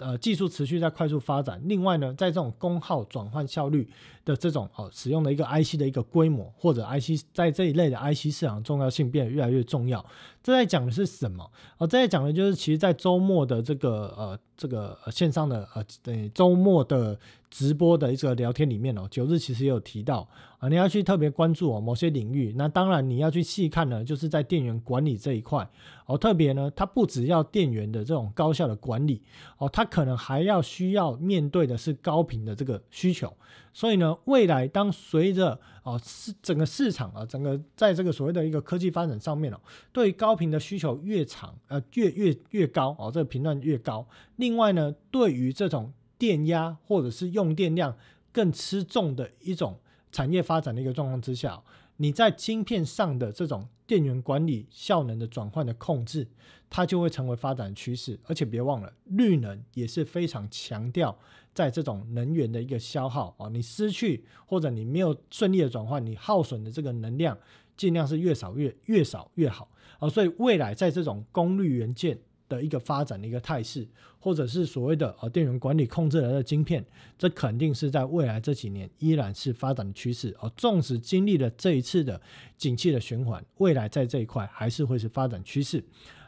[0.00, 1.62] 呃，技术持续在快速发展。
[1.66, 3.88] 另外呢，在这种功耗转换效率
[4.24, 10.04] 的这种哦，使用的一个 IC 的一个规模，或者 IC 在这一类的 IC 市场重要性变得越来越重要。
[10.42, 11.48] 这在讲的是什么？
[11.78, 17.16] 哦，这在讲的就是，其实，在周末的这个呃这个线上的呃等周末的
[17.50, 20.26] 直播的一个聊天里面哦，九日其实也有提到
[20.58, 22.54] 啊，你要去特别关注哦某些领域。
[22.56, 25.68] 那当然你要去细看呢，就是在电源管理这一块
[26.06, 29.20] 哦，特别呢，它不只要电源的这种高效的管理
[29.58, 33.32] 哦，它可能还要需要面对的是高频的这个需求。
[33.72, 39.58] 所以呢，未来当随着哦市整个市场啊，整个在这个所谓的一个科技发展上面哦，
[39.92, 44.06] 对高频的需求越长呃越越越高哦，这个频段越高。
[44.36, 47.96] 另外呢，对于这种电压或者是用电量
[48.30, 49.80] 更吃重的一种
[50.12, 51.62] 产业发展的一个状况之下，
[51.96, 56.28] 你在晶片上的这种电源管理效能的转换的控制，
[56.68, 58.20] 它就会成为发展趋势。
[58.26, 61.18] 而且别忘了，绿能也是非常强调。
[61.52, 67.36] 在这种能源的一个消耗啊，你失去或者你没有顺利的转换，你耗损的这个能量
[67.76, 70.08] 尽量是越少越越少越好啊。
[70.08, 72.16] 所以未来在这种功率元件
[72.50, 76.84] 的一个发展的一个态势，或者是所谓的呃电源管理控制人的晶片，
[77.16, 80.50] 这肯定是在未来这几年依然是发展的趋势啊。
[80.54, 82.20] 纵使经历了这一次的
[82.58, 85.82] 景气的循环，未来在这一块还是会是发展趋势。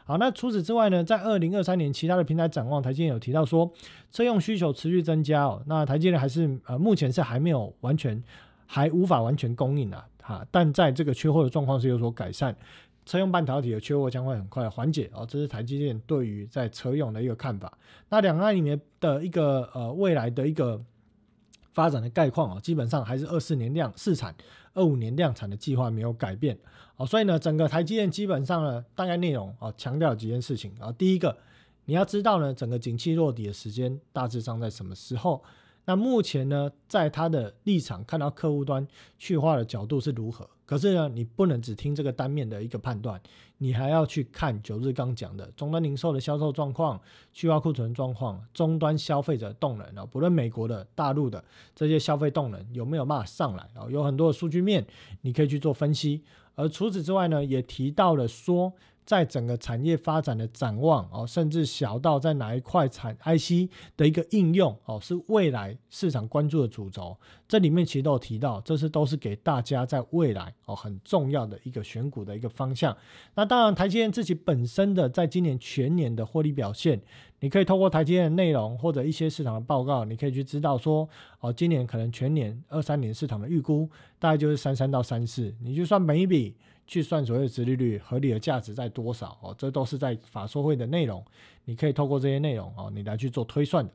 [0.05, 3.71] 好，那除此之外呢，在二零二三年其他的平台展望，台积电有提到说，
[4.11, 5.63] 车用需求持续增加哦。
[5.65, 8.21] 那台积电还是呃，目前是还没有完全，
[8.65, 10.45] 还无法完全供应啊，哈。
[10.51, 12.53] 但在这个缺货的状况是有所改善，
[13.05, 15.25] 车用半导体的缺货将会很快缓解哦。
[15.25, 17.77] 这是台积电对于在车用的一个看法。
[18.09, 20.83] 那两岸里面的一个呃未来的一个
[21.73, 24.35] 发展的概况啊，基本上还是二四年量试产。
[24.75, 26.57] 二五年量产的计划没有改变，
[26.95, 30.91] 哦，所以呢，整个台积电基本上呢，大概内容啊，强调几件事情啊。
[30.93, 31.37] 第一个，
[31.85, 35.43] 你要知道呢，整个景气落底的时间大致上在什么时候？
[35.85, 38.87] 那目前呢，在他的立场看到客户端
[39.19, 40.49] 去化的角度是如何？
[40.73, 43.21] 可是呢，你不能只听这个单面的一个判断，
[43.59, 46.99] 你还要去看九日刚讲的终端零售的销售状况、
[47.31, 51.43] 去化库存状况、终端消费者动能啊，不论美国的、大陆的
[51.75, 54.83] 这些消费动能有没有办法上来啊，有很多的数据面
[55.21, 56.23] 你可以去做分析。
[56.55, 58.73] 而除此之外呢，也提到了说。
[59.05, 67.17] 在整个产业发展的展望哦，甚至小到在哪一块产 IC 的一个应用哦，是未来市场关注的主轴。
[67.47, 72.95] 这里面其实都有提到，这是都是给大家在未来哦很重要的一个选股的一个方向。
[73.35, 76.99] 那当然，台积电自己本身的在今年全年的获利表现，
[77.41, 81.07] 你可以透过台积电的内容或者一些市场的报告，你可以去知道说
[81.41, 83.87] 哦，今年可能全年二三年市场的预估
[84.17, 86.55] 大概就是三三到三四，你就算每一笔。
[86.85, 91.23] 去算所谓的殖利率合理的价值在多少哦，这都是在法说会的内容，
[91.65, 93.91] 你可以透过这些内容哦，你来去做推算的。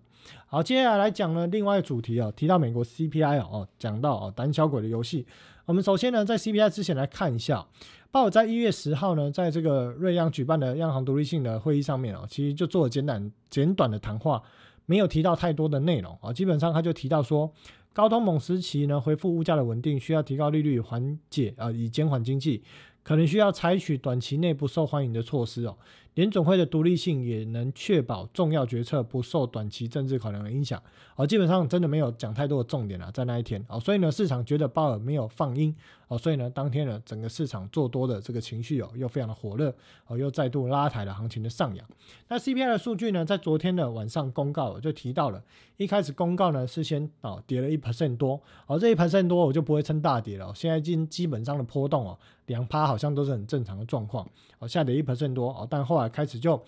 [0.46, 5.26] 好，接下来来讲呢，另外一个主题哦，提到美国 CPI 哦，讲到哦胆小鬼的游戏。
[5.64, 7.66] 我们首先呢，在 CPI 之前来看一下，
[8.10, 14.42] 鲍尔在一月十号呢，在这个瑞央举办的央行独立性的会议上面哦，其实就做了简短简短的谈话，
[14.86, 17.52] 没有提到太多的内容啊，基本上他就提到说。
[17.98, 22.62] 高通膨时期呢，恢复物价的稳定，需要提高利率缓解啊，以减缓经济。
[23.02, 25.76] 可能需要采取短期内不受欢迎的措施哦。
[26.14, 30.82] 联总会的独立性也能确保重要决策不受短期政治考量的影响。
[31.14, 35.74] 哦，基本上真的没有讲太多的重点了，在那一天哦，所以呢，市场觉得鲍尔没有放鹰
[36.08, 39.72] 哦，所以呢，当天呢，整个市场做多的这个情绪哦，又非常的火热
[40.06, 41.86] 哦，又再度拉抬了行情的上扬。
[42.28, 45.42] 那 CPI 的数据呢，在昨天的晚上公告就提到了，
[45.76, 52.18] 一开始公告呢是先哦跌了一 percent 多，哦这一 percent 多我就不会称大跌了，现在经基本上的波动哦。
[52.46, 54.26] 两趴好像都是很正常的状况，
[54.58, 56.62] 哦，下跌一 percent 多哦，但后来开始就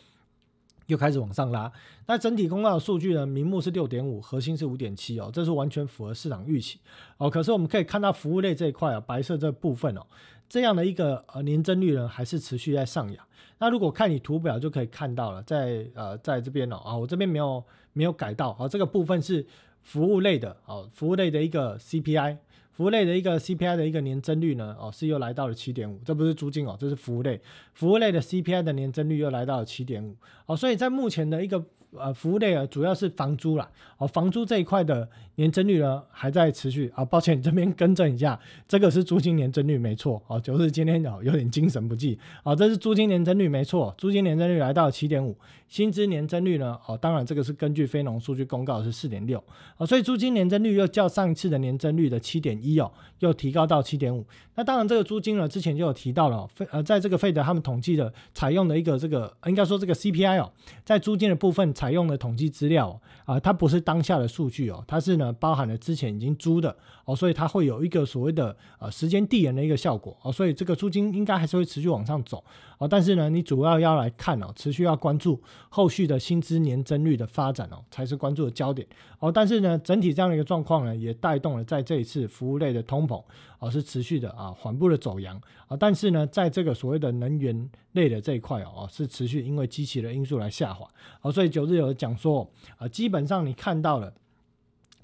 [0.86, 1.70] 又开始往上拉。
[2.06, 6.78] 那整体公告的数据呢，明目是六点五，核心是五点七哦，这是完全符合市场预期
[7.18, 7.30] 哦。
[7.30, 10.06] 可是我们可以看到服务类这一块啊，白色这部分哦，
[10.48, 13.24] 这样的一个呃年增率呢，还是持续在上扬。
[13.58, 19.46] 那如果看你图表就可以看到了，在呃在这边哦啊，我这边没有没有改到啊，这个部分是
[19.82, 22.38] 服务类的哦，服务类的一个 CPI。
[22.80, 27.38] 服务类的一个 CPI 的一个年增率呢，哦是又来到了七点五，这不是租金哦，这是服务类，
[27.74, 30.16] 服务类的 CPI 的年增率又来到了七点五，
[30.46, 31.62] 哦，所以在目前的一个。
[31.96, 33.68] 呃，服务类啊，主要是房租啦。
[33.98, 37.04] 哦，房租这一块的年增率呢还在持续啊。
[37.04, 45.36] 抱歉，这边更正一下，这个是租金年增率没错哦，就是今天哦有点精神不济哦，这是租金年增率没错，租金年增率来到七点五，
[45.68, 49.42] 薪资年增率呢哦，当然这个是根据非农数据公告是四点六
[49.76, 54.24] 哦，所以租金年增率又较上一次的年增率的七点一哦，又提高到七点五。
[54.54, 60.52] 那当然这个租金呢之前就有提到了，费呃在这个费德他们统计的采用的一个这个应该说这个 CPI 哦，
[60.84, 61.74] 在租金的部分。
[61.80, 72.44] 采用的统计资料啊，它不是当下的数据哦，它是呢包含了之前已经租的哦，所以它会有一个所谓的呃时间递延的一个效果哦，所以这个租金应该还是会持续往上走。
[72.80, 78.84] 哦，但是呢，你主要要来看哦，持续要关注后续的薪资年增率的发展哦，才是关注的焦点
[79.18, 83.22] 哦，但是呢，整体这样的一个状况呢，也带动了在这一次服务类的通膨。
[83.62, 85.38] 而是持续的啊，缓步的走阳
[85.68, 90.88] 啊，但是呢，在这个所谓的能源类的这一块哦，是持续因为机器的因素来下滑
[91.20, 94.10] 啊，所以九日有讲说啊，基本上你看到了，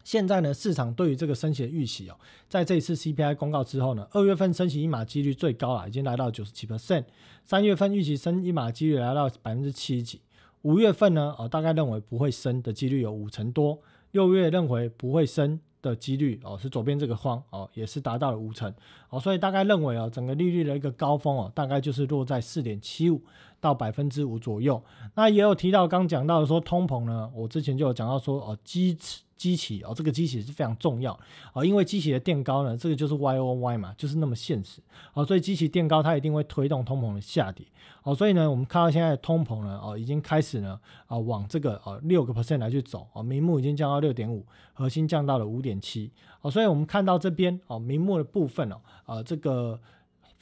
[0.07, 2.15] 现在呢，市场对于这个升息的预期哦，
[2.49, 7.03] 在这一次 CPI 公告之后呢，二月份升息一码几率最高了，已经来到九十七 percent，
[7.43, 10.21] 三月份预期升一码几率来到百分之七十几，
[10.63, 13.81] 五月份呢，哦，大概认为不会升的几率有五成多，
[14.13, 15.59] 六月认为不会升。
[15.83, 18.73] 的几率哦，是左边这个框哦，也是达到了五成
[19.09, 23.23] 哦，所以大概认为哦，整个利率的一个高峰哦，大概就是落在四点七五
[23.61, 24.83] 到百分之五左右。
[25.15, 28.97] 那也有提到刚讲到的说通膨呢，我之前就有讲到说哦，基
[29.37, 31.13] 机器哦，这个机器是非常重要。
[31.53, 34.81] 啊，因为机器的垫高呢，这个就是 Y O Y 嘛，就是那么现实。
[35.15, 37.67] 哦，所以机器垫高它一定会推动通膨的下跌。
[38.03, 43.07] 哦，所以呢，我们看到现在的通膨呢哦，已经开始呢啊往这个呃六个 percent 来去走。
[43.13, 46.11] 哦，明目已经降到六点五，核心降到了五点七。
[46.41, 49.79] 哦，所以我们看到这边哦，明目的部分哦，呃这个。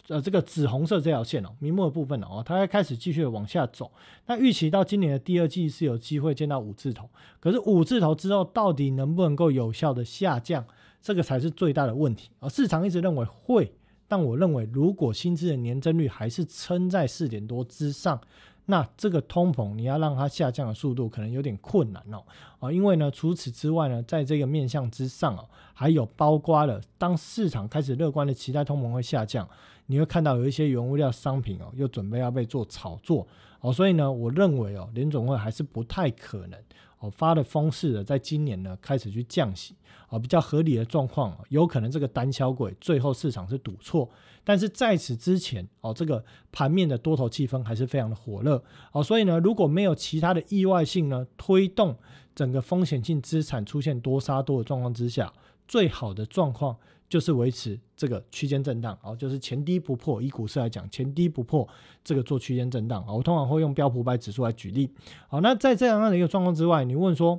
[0.08, 3.90] 呃，这个紫红色这条线哦，明末的部分哦，它会开始继续往下走。
[4.26, 7.08] 那预期到今年的第二季是有机会见到五字头，
[7.40, 10.64] 可是五字头之后到底能不能够有效的下降，
[11.00, 12.30] 这个才是最大的问题。
[12.40, 13.72] 而市场一直认为会，
[14.06, 18.20] 但我认为如果薪资的年增率还是撑在四点多之上。
[18.66, 22.24] 那这个通膨你要让它下降的速度可能有点困难哦，
[22.58, 29.46] 啊，因为呢，除此之外呢，在这个面向之上哦，还有包括了当市场开始乐观的期待通膨会下降，
[29.86, 33.26] 你会看到有一些原物料商品哦，又准备要被做炒作
[33.60, 36.58] 哦，所以呢，我认为哦，联总会还是不太可能
[36.98, 37.10] 哦。
[37.10, 39.74] 发的风式的，在今年呢开始去降息
[40.08, 44.08] 啊，比较合理的状况，有可能这个单销轨最后市场是赌错，
[44.42, 51.96] 但是在此之前哦，这个盘面的多头气氛还是非常的火热哦，所以呢，如果没有其他的意外性呢，推动
[52.34, 55.32] 整个风险性资产出现多杀多的状况之下，
[55.68, 56.76] 最好的状况。
[57.08, 60.20] 就是维持这个区间震荡哦，就是前低不破。
[60.20, 61.68] 以股市来讲，前低不破，
[62.02, 63.12] 这个做区间震荡啊。
[63.12, 64.90] 我通常会用标普百指数来举例。
[65.28, 67.38] 好，那在这样的一个状况之外，你问说，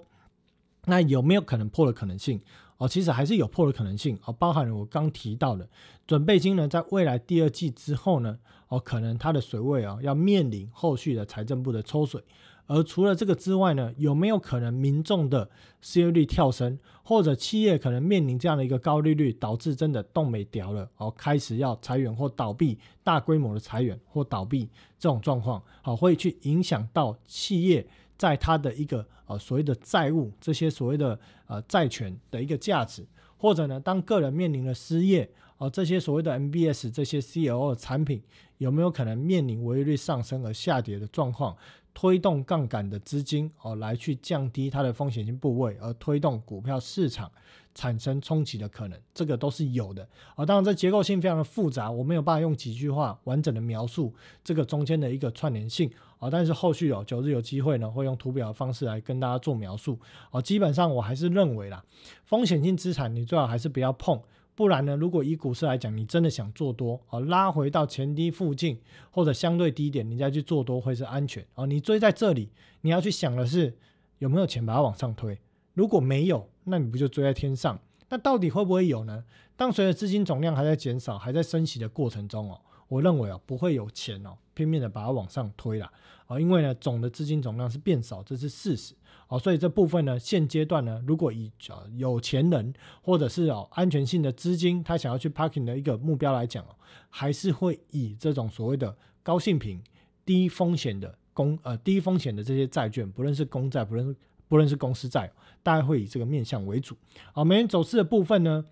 [0.86, 2.40] 那有没有可能破的可能性？
[2.78, 5.68] 哦，其实还是有破的可能性哦，包含了我刚提到的
[6.06, 12.22] 准备金呢，在未来第二季之后呢，哦，可能它的水位啊，要面临后续的财政部的抽水。
[12.68, 15.50] 而除了这个之外呢，有没有可能民众的
[15.82, 27.86] 失业率跳升，或者企业可能面临这样的一个高利率，导致真的动没掉了，哦，开始要裁员或倒闭，大规模的裁员或倒闭这种状况，好，会去影响到企业
[28.18, 33.06] 在它的一个呃所谓的债务，这些所谓的呃债权的一个价值，
[33.38, 38.24] 或者呢，当个人面临了失业，哦，这些所谓的 MBS 这些 CLO 产品
[38.58, 41.56] 有没有可能面临违约率上升而下跌的状况？
[41.96, 47.32] 推动杠杆的资金哦，来去降低它的风险性部位，而推动股票市场
[47.74, 50.06] 产生冲击的可能，这个都是有的
[50.36, 50.46] 啊。
[50.46, 56.30] 当然，这结构性非常的复杂，我没有办法用几句话完整的描述这个中间的一个串联性啊。
[56.30, 59.98] 但是后续哦，九日有机会呢，会用图表的方式来跟大家做描述
[60.32, 60.42] 哦。
[60.42, 61.82] 基本上我还是认为啦，
[62.26, 64.22] 风险性资产你最好还是不要碰。
[64.56, 64.96] 不然呢？
[64.96, 68.80] 如果以股市来讲，你真的想做多啊，拉回到前低附近
[69.12, 71.66] 或者相对低点，你再去做多会是安全啊。
[71.66, 72.50] 你追在这里，
[72.82, 73.78] 你要去想的是
[74.20, 75.38] 有没有钱把它往上推。
[75.74, 77.78] 如果没有，那你不就追在天上？
[78.08, 79.26] 那到底会不会有呢？
[79.58, 85.92] 当随着资金总量还在减少、还在升息的过程中哦，我认为啊不会有钱哦拼命的把它往上推了
[86.26, 88.96] 啊，因为呢总的资金总量是变少，这是事实。
[89.28, 96.76] 哦，所以这部分呢，现阶段呢，如果以呃有钱人或者是哦安全性的资金，他想要去 parking 的一个目标来讲哦，
[97.10, 99.82] 还是会以这种所谓的高性品、
[100.24, 104.16] 低风险的公呃低风险的这些债券，不论是公债，不论
[104.48, 105.32] 不论是公司债，
[105.64, 106.96] 大概会以这个面向为主。
[107.34, 108.64] 好，美元走势的部分呢，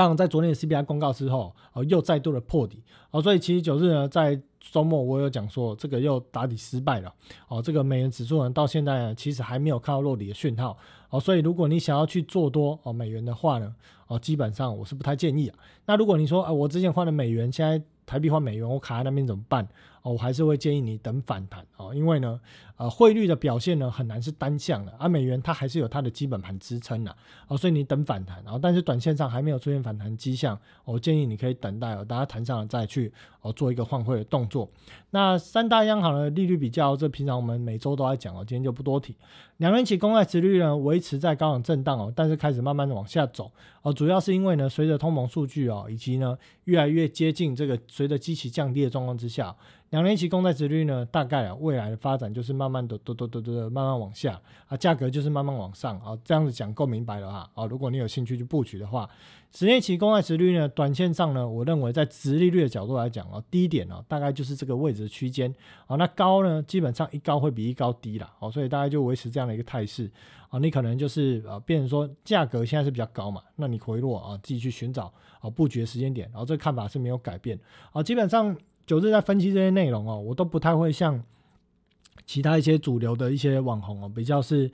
[0.00, 2.82] 当然在昨天的 CPI 公告之后，哦又再度的破底。
[3.10, 4.40] 哦，所以其实九日呢在。
[4.72, 7.12] 周末我有讲说，这个又打底失败了
[7.48, 7.62] 哦。
[7.62, 10.76] 这个美元指数呢，到现在呢，其实还没有看到落底的讯号
[11.08, 11.18] 哦。
[11.18, 13.74] 所以如果你想要去做多哦美元的话呢，
[14.06, 15.50] 哦基本上我是不太建议。
[15.86, 19.64] 那如果你说啊，我之前换了美元，现在台币换美元，我卡在那边怎么办？
[20.02, 22.40] 哦，我还是会建议你等反弹哦，因为呢，
[22.76, 27.14] 呃，汇率的表现呢很难是单向的，而美元它还是有它的基本盘支撑的
[27.46, 34.68] 哦，所以你等反弹，然后但是短线上还没有出现反弹迹象，我建议你可以等待哦，大家弹上了再去哦做一个换汇的动作。
[35.10, 39.14] 那三大央行的利率比较，这平常我们每周都在讲哦，今天就不多提。
[39.58, 43.52] 两年期公债殖率呢维持在高档震荡哦，但是开始慢慢的往下走
[43.82, 49.56] 哦，主要是因为呢，随着通膨数据啊，以及呢越来越接近这个随着基期降低的状况之下。
[49.90, 59.10] 两年期公债殖率呢，大概啊未来的发展就是慢慢的、嘟嘟嘟嘟的慢慢往下啊，价格就是慢慢往上啊，这样子讲够明白了哈啊，如果你有兴趣去布局的话，
[59.50, 65.52] 十年期公债殖率呢，短线上呢，我认为在殖利率的角度来讲啊，低点哦，大概就是这个位置的区间
[65.88, 70.08] 啊，那高呢，基本上一高会比一高低啦，哦，所以大概就维持这样的一个态势
[70.50, 77.58] 啊，你可能就是啊，变成说价格现在是比较高嘛，那你回落啊，自己去寻找啊布局的时间点，然后这个看法是没有改变
[77.92, 78.56] 啊，基本上。
[78.90, 81.22] 九日在分析这些内容哦，我都不太会像
[82.26, 84.68] 其他一些主流的一些网红哦，比较是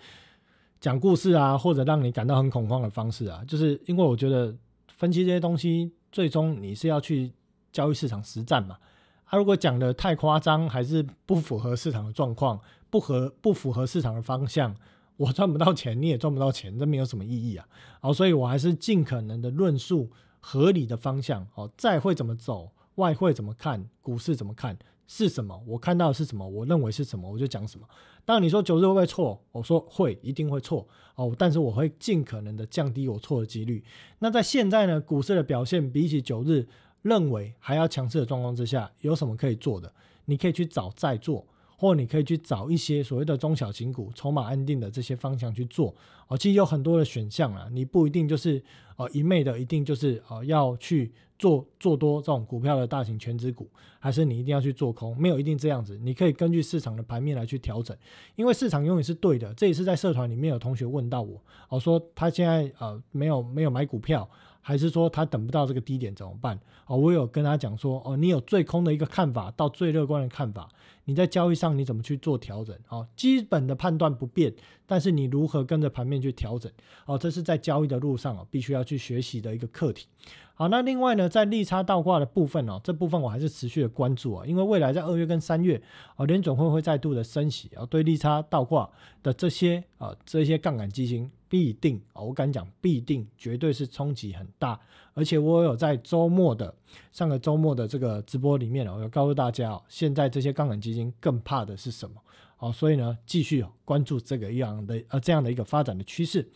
[0.81, 3.45] 讲故事啊，或者让你感到很恐慌的方式啊。
[3.47, 4.57] 就是因为我觉得
[4.97, 7.31] 分析这些东西，最终你是要去
[7.71, 8.79] 交易市场实战嘛。
[9.27, 12.59] 他如果讲的太夸张，还是不符合市场的状况，
[12.89, 14.75] 不合不符合市场的方向，
[15.19, 17.69] 我赚不到钱，你也赚不到钱，这没有什么意义啊。
[18.01, 20.11] 好，所以我还是尽可能的论述
[20.41, 22.71] 合理的方向哦，再会怎么走。
[22.97, 23.89] 外汇怎么看？
[24.03, 24.77] 股市怎么看？
[25.07, 25.63] 是什么？
[25.67, 26.47] 我看到的是什么？
[26.49, 27.31] 我认为是什么？
[27.31, 27.87] 我就讲什么。
[28.25, 29.41] 当你说九日会不会错？
[29.53, 31.33] 我说会，一定会错哦。
[31.39, 33.85] 但是我会尽可能的降低我错的几率。
[34.19, 36.67] 那在现在呢，股市的表现比起九日
[37.03, 39.93] 认为还要强势的状况之下，有什么可以做的？
[40.25, 41.47] 你可以去找再做。
[41.77, 45.95] 或你可以去找一些所谓的中小型股，筹码安定的这些方向去做
[46.29, 46.37] 哦。
[46.37, 48.63] 其实有很多的选项啊，你不一定就是
[48.97, 53.69] 呃一昧的，一定就是呃要去做做多这种股票的大型全值股，
[53.99, 55.17] 还是你一定要去做空？
[55.21, 57.97] 没有一定这样子，你可以根据市场的盘面来去调整，
[58.35, 59.53] 因为市场永远是对的。
[59.55, 64.29] 这也是在社团里面有同学问到我，哦说他现在呃没有没有买股票。
[64.67, 66.59] 还是说他等不到这个低点怎么办？
[66.87, 70.69] 哦，我有跟他讲说，哦，你有最空的一个看法到最乐观的看法，
[71.07, 72.77] 你在交易上你怎么去做调整？
[72.89, 74.55] 哦，基本的判断不变，
[74.87, 76.71] 但是你如何跟着盘面去调整？
[77.07, 80.07] 哦，这是在交易的路上哦，必须要去学习的一个课题。
[80.55, 85.81] 好，那另外呢，在利差倒挂的部分哦，这部分我还是持续的关注啊，因为未来在二月跟三月
[86.17, 88.89] 哦，联总会会再度的升息啊，对利差倒挂
[89.23, 94.81] 的这些啊这些杠杆基金必定啊，我敢讲必定绝对是冲击很大，
[95.13, 96.75] 而且我有在周末的
[97.13, 102.17] 上个周末的这个直播里面哦，有告诉大家哦，现在这些杠杆基更怕的是什么？
[102.57, 106.49] 好，所以呢，继续关注这个样的呃这样的一个发展的趋势。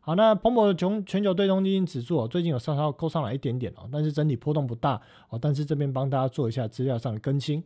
[0.00, 5.38] 好，那彭博的全球对冲基金指数，最近有稍稍扣上来一点点哦，但是整体波动不大哦。
[5.40, 7.62] 但是这边帮大家做一下资料上的更新。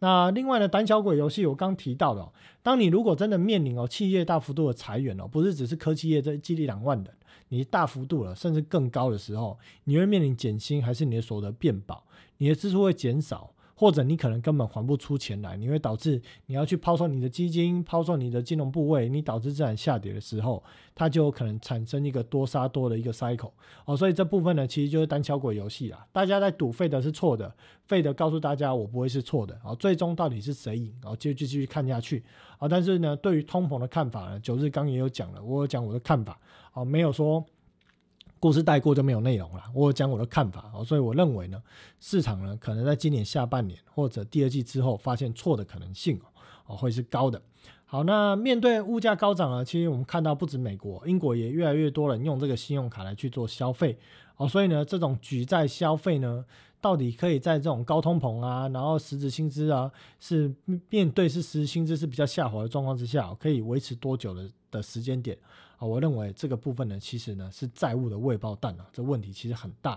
[0.00, 2.28] 那另外呢，胆小鬼游戏我刚提到的，
[2.62, 7.14] 当你如果真的面临哦企业大幅度的裁员哦，不是只是科技业这激励两万人，
[7.50, 12.02] 你大幅度了，甚至更高的时候，你会面临减薪还是你的所得变薄，
[12.38, 20.62] 你的支出会减少，或者你可能根本还不出钱来，你会导致你要去抛售你的基金、抛售你的金融部位，你导致资产下跌的时候，
[20.94, 23.50] 它就有可能产生一个多杀多的一个 cycle
[23.84, 23.96] 哦。
[23.96, 26.06] 所以这部分呢，其实就是单敲鬼游戏啊。
[26.12, 27.52] 大家在赌费的是错的，
[27.86, 29.74] 费的告诉大家我不会是错的啊。
[29.74, 31.14] 最终到底是谁赢啊？
[31.16, 32.22] 就继续看下去
[32.58, 32.68] 啊。
[32.68, 36.38] 但是呢，对于通膨的看法呢，九日刚也有讲了，我有讲我的看法
[36.72, 37.44] 啊，没有说。
[38.44, 39.62] 故事带过就没有内容了。
[39.72, 41.62] 我讲我的看法哦，所以我认为呢，
[41.98, 46.20] 市场呢可能在今年下半年或者第二季之后发现错的可能性
[46.66, 47.40] 哦，会是高的。
[47.86, 53.98] 好，那面对物价高涨啊，其实我们看到不止美国，英国也越来越多人用这个信用卡来去做消费
[54.36, 56.44] 哦，所以呢，这种举债消费呢，
[56.82, 59.90] 到底可以在这种高通膨啊，然后实质薪资啊
[60.20, 60.54] 是
[60.90, 65.36] 面对是实质薪资是比较下滑的状况之下，可以维持多久的的时间点？
[65.76, 69.92] 啊，我认为这个部分呢，其实呢是债务的未爆弹啊，这问题其实很大。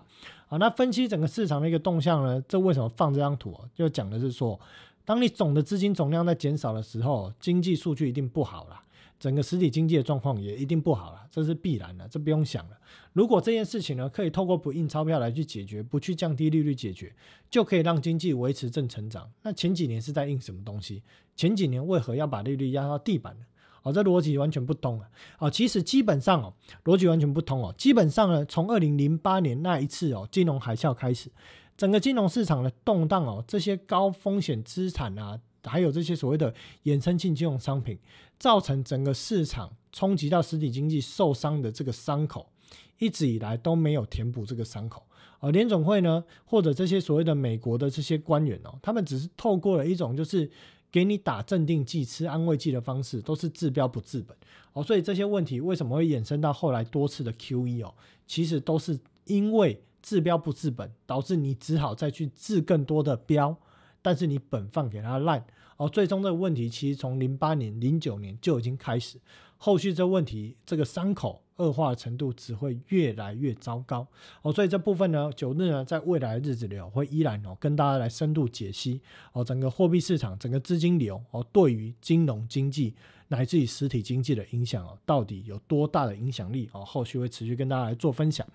[0.48, 3.56] 啊，那分析整个市场的一个动向呢，这为什么放这张图？
[3.76, 4.60] 就讲的是说，
[5.06, 8.82] 当你总的资金总量在减少的时候，经济数据一定不好了，
[9.20, 12.78] 整个实体经济的状况也一定不好了，这是必然的，这不用想了。
[13.14, 17.14] 如果这件事情呢，可以透过不印钞票来去解决，不去降低利率解决，
[17.50, 19.30] 就可以让经济维持正成长。
[19.44, 21.04] 那前几年是在印什么东西？
[21.36, 23.46] 前几年为何要把利率压到地板呢？
[23.88, 25.08] 哦，这逻辑完全不通啊！
[25.40, 27.74] 哦，其实基本上哦，逻辑完全不通哦。
[27.78, 31.32] 基本上呢，从二零零八年那一次哦金融海啸开始，
[31.78, 37.98] 整个金融市场的动荡哦，这些高风险资产啊，还有这些所谓的衍生性金融商品，
[38.38, 42.50] 造成整个市场冲击到实体经济受伤的这个伤口，
[42.98, 45.04] 一直以来都没有填补这个伤口。
[45.40, 50.52] 哦，联总会呢，或者这些所谓的美国的这些官员哦，他们只是透过了一种就是。
[50.92, 54.36] 给你打镇定剂、吃安慰剂的方式都是治标不治本
[54.74, 57.94] 哦，所以这些问题为什么会衍生到后来多次的 QE 哦？
[58.26, 63.56] 其实都是因为治标不治本，导致你只好再去治更多的标，
[64.02, 65.46] 但是你本放给它烂
[65.78, 69.20] 哦，最终这个问题其实从零八年、零九年就已经开始，
[69.58, 71.44] 后续这问题这个伤口。
[71.58, 74.08] 恶化的程度只会越来越糟糕
[74.42, 79.02] 哦，所以这部分呢，九日呢，在未来的日子里哦，会依然哦，跟大家来深度解析
[79.34, 82.94] 哦，整个货币市场、整个资金流哦，对于金融经济
[83.28, 86.86] 乃至于实体经济的影响哦，到底有多大的影响力哦？
[86.86, 88.46] 后续会持续跟大家来做分享。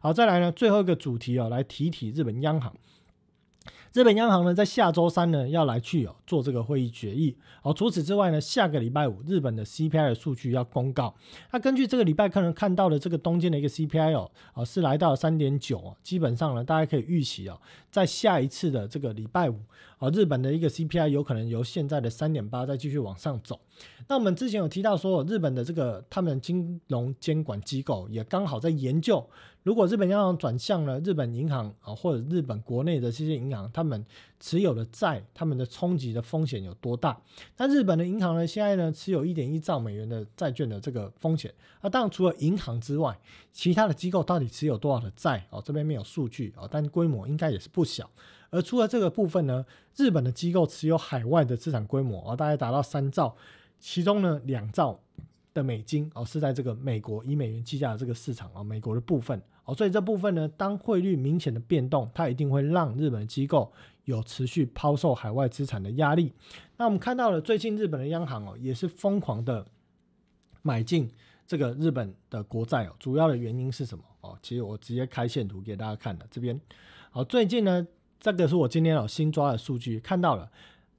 [0.00, 2.74] 好，再来呢，最后一个主题哦，来提提日本央行。
[3.92, 7.36] 日本央行呢，在下周三呢要来去哦做这个会议决议。
[7.60, 11.14] 好，除此之外呢，下个礼拜五日本的 CPI 的数据要公告。
[11.52, 19.60] 那根据这个礼拜可能看到的这个东京的一个 CPI 哦，啊是来到三点九，基本上呢大家可以预期哦，在下一次的这个礼拜五，
[20.02, 23.60] 啊日本的一个 CPI 有可能由现在的三点八再继续往上走。
[24.08, 29.24] 那我们之前有提到说，日本的这个他们金融监管机构也刚好在研究。
[29.62, 34.04] 如果日本央行转向了日本银行啊，或者日本国内的这些银行，他们
[34.40, 37.16] 持有的债，他们的冲击的风险有多大？
[37.56, 43.16] 那日本的银行呢，现在呢持有一点一兆美元的债券的这个风险啊，当然除了银行之外，
[43.52, 45.62] 其他的机构到底持有多少的债哦？
[45.64, 48.10] 这边没有数据啊，但规模应该也是不小。
[48.52, 53.34] 而除了这个部分呢，日本的机构持有海外的资产规模啊，大概达到三兆，
[53.80, 55.00] 其中呢两兆。
[55.54, 63.70] 的美金哦，是在这个美国以美元计价的这个市场啊，美国的部分哦，所以这部分呢，当汇率明显的变动，它一定会让日本机构
[64.06, 66.32] 有持续抛售海外资产的压力。
[66.78, 69.62] 那我们看到了最近日本的央行哦，也是疯狂的
[70.62, 71.10] 买进
[71.46, 74.38] 这个日本的国债哦，主要的原因是什么哦？
[74.40, 76.58] 其实我直接开线图给大家看的，这边
[77.10, 77.86] 好，最近呢，
[78.22, 80.48] 这个是我今天有新抓的数据，看到了。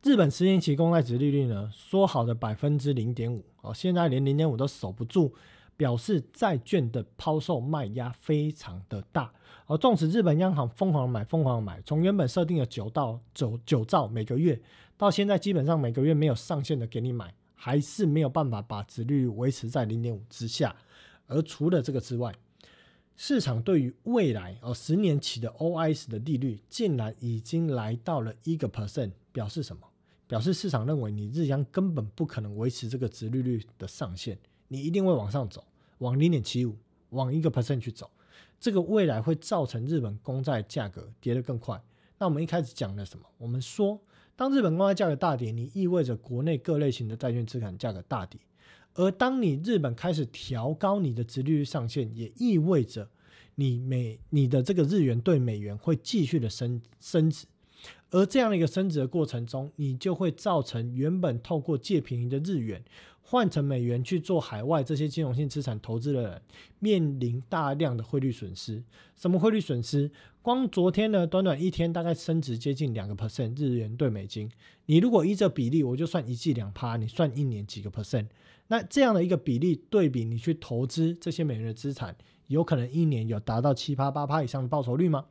[0.03, 5.33] 日本十年期公债值利率呢，说好的百分之零点五哦，现在连零点五都守不住，
[5.77, 9.31] 表示债券的抛售卖压非常的大
[9.67, 9.77] 哦。
[9.77, 14.61] 纵使日本央行疯狂买，疯狂买，从原本设定的九到九九兆每个月，
[14.97, 20.75] 到现在基本上每个月没有上限的给你买，还是没有办法把值率维持在零点五之下。
[21.27, 22.35] 而除了这个之外，
[23.15, 29.87] 市场对于未来哦十年期的 OIS 的利率竟然已经来到了一个 percent，表示什么？
[30.27, 34.37] 表示市场认为你日央根本不可能维持这个值利率的上限，
[34.67, 35.63] 你一定会往上走，
[35.99, 36.75] 往零点七五，
[37.09, 38.09] 往一个 percent 去走，
[38.59, 41.79] 这个未来会造成日本公债价格跌得更快。
[42.17, 43.25] 那我们一开始讲了什么？
[43.37, 44.01] 我们说，
[44.35, 48.41] 当日本公债价格大跌，你意味着国内各类型的债券资产价格大跌，
[48.95, 53.09] 而当你日本开始调高你的值利率上限，也意味着
[53.55, 57.45] 你美你的这个日元对美元会继续的升升值。
[58.11, 62.81] 而这样的一个升值的过程中，你就会造成原本透过借便宜的日元
[63.21, 66.41] 换成美元去做海外这些金融性资产投资的人，
[66.77, 68.83] 面临大量的汇率损失。
[69.15, 70.11] 什么汇率损失？
[70.43, 74.51] 光昨天呢，短短一天大概升值接近两个 percent 日元对美金。
[74.85, 78.27] 你如果依这比例，我就算一季两趴，你算一年几个 percent？
[78.73, 82.15] 那这样的一个比例对比，你去投资这些美元的资产，
[82.47, 85.23] 有可能一年有达到七趴八趴以上的报酬率吗？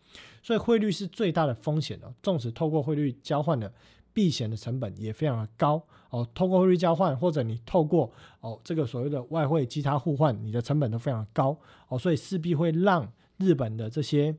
[0.44, 2.14] 所以汇率是最大的风险哦。
[2.22, 3.74] 纵使透过汇率交换的
[4.12, 6.24] 避险的成本也非常的高哦。
[6.32, 11.98] 透过汇率交换，或者你透过哦这个所谓的外汇基他互换，你的成本都非常高哦。
[11.98, 14.36] 所以势必会让日本的这些。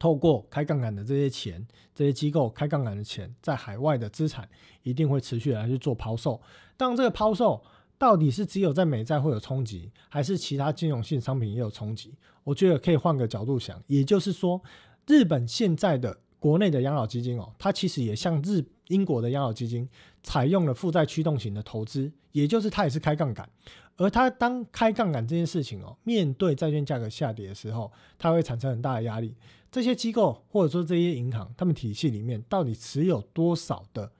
[0.00, 4.48] 透过开杠杆的这些钱，这些机构开杠杆的钱，在海外的资产
[4.84, 6.40] 一定会持续来去做抛售。
[6.76, 7.60] 当这个抛售
[7.98, 12.14] 到底是只有在美债会有冲击，还是其他金融性商品也有冲击？
[12.44, 14.62] 我觉得可以换个角度想，也就是说，
[15.06, 19.88] 日本现在的国内的养老基金哦，它其实也像日英国的养老基金，
[20.22, 23.46] 采用了负债驱动型的投资，也就是它也是开杠杆。
[23.96, 29.34] 而它当开杠杆这件事情哦，面对债券价格下跌的时候，它会产生很大的压力。
[29.70, 34.10] 这些机构或者说这些银行，他们体系里面到底持有多少的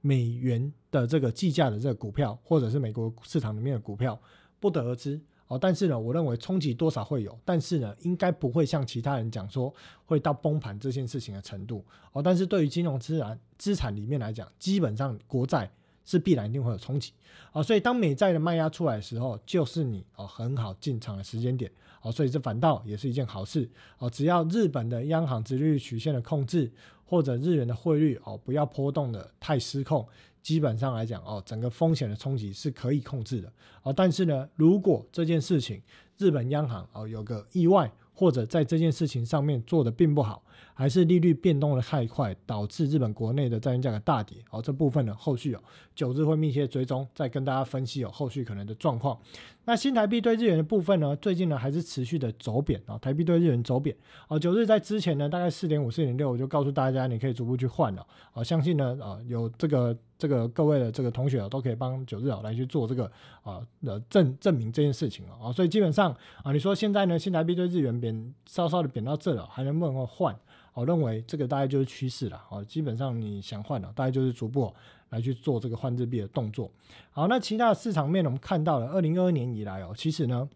[0.00, 4.18] 美元的这个计价的这个股票，或者是美国市场里面的股票，
[4.58, 5.58] 不得而知哦。
[5.58, 9.72] 但是呢，我认为冲击多少会有，但是呢，应该不会像其他人讲说
[10.04, 12.22] 会到崩盘这件事情的程度哦。
[12.22, 15.70] 但是对于金融资产资产里面来讲，基本上国债
[16.04, 17.12] 是必然一定会有冲击
[17.52, 17.62] 哦。
[17.62, 21.70] 所以当美债的卖压出来的时候，就是你哦很好进场的时间点。
[22.02, 23.68] 哦，所以这反倒也是一件好事
[23.98, 24.08] 哦。
[24.08, 26.70] 只要日本的央行利率曲线的控制，
[27.04, 30.06] 或者日元的汇率哦不要波动的太失控，
[30.46, 33.92] 基本上来讲哦，整个风险的冲击是可以控制的哦。
[33.92, 35.82] 但是呢，如果这件事情
[36.18, 40.44] 日本央行哦有个意外，或者在这件事情上面做的并不好，
[40.76, 44.36] 还是利率变动的太快，导致日本国内的债券价格大跌。
[44.50, 45.62] 哦，这部分呢，后续哦
[45.94, 49.18] 九日会密切追踪，再跟大家分析有后续可能的状况。
[49.64, 53.96] 那新台币对日元的部分呢，最近呢还是持续的走贬啊，台币对日元走贬。
[54.28, 58.06] 哦，九日在之前呢，大概四点五、四点六，我就告诉大家，你可以逐步去换了。
[58.32, 63.10] 哦，相信呢，啊有这个这个各位的这个同学啊，都可以帮九日啊来去做这个
[63.42, 65.34] 啊的证证明这件事情了。
[65.42, 66.14] 啊，所以基本上
[66.44, 67.96] 啊，你说现在呢，新台币对日元。
[67.96, 70.36] 贬稍稍的贬到这了，还能不能够换？
[70.76, 72.38] 我认为这个大概就是趋势了。
[72.50, 74.70] 哦，基本上你想换了，大概就是逐步
[75.08, 76.70] 来去做这个换日币的动作。
[77.10, 80.46] 好，那其他的市场面我们看到了，二零二二年以来哦，其实呢，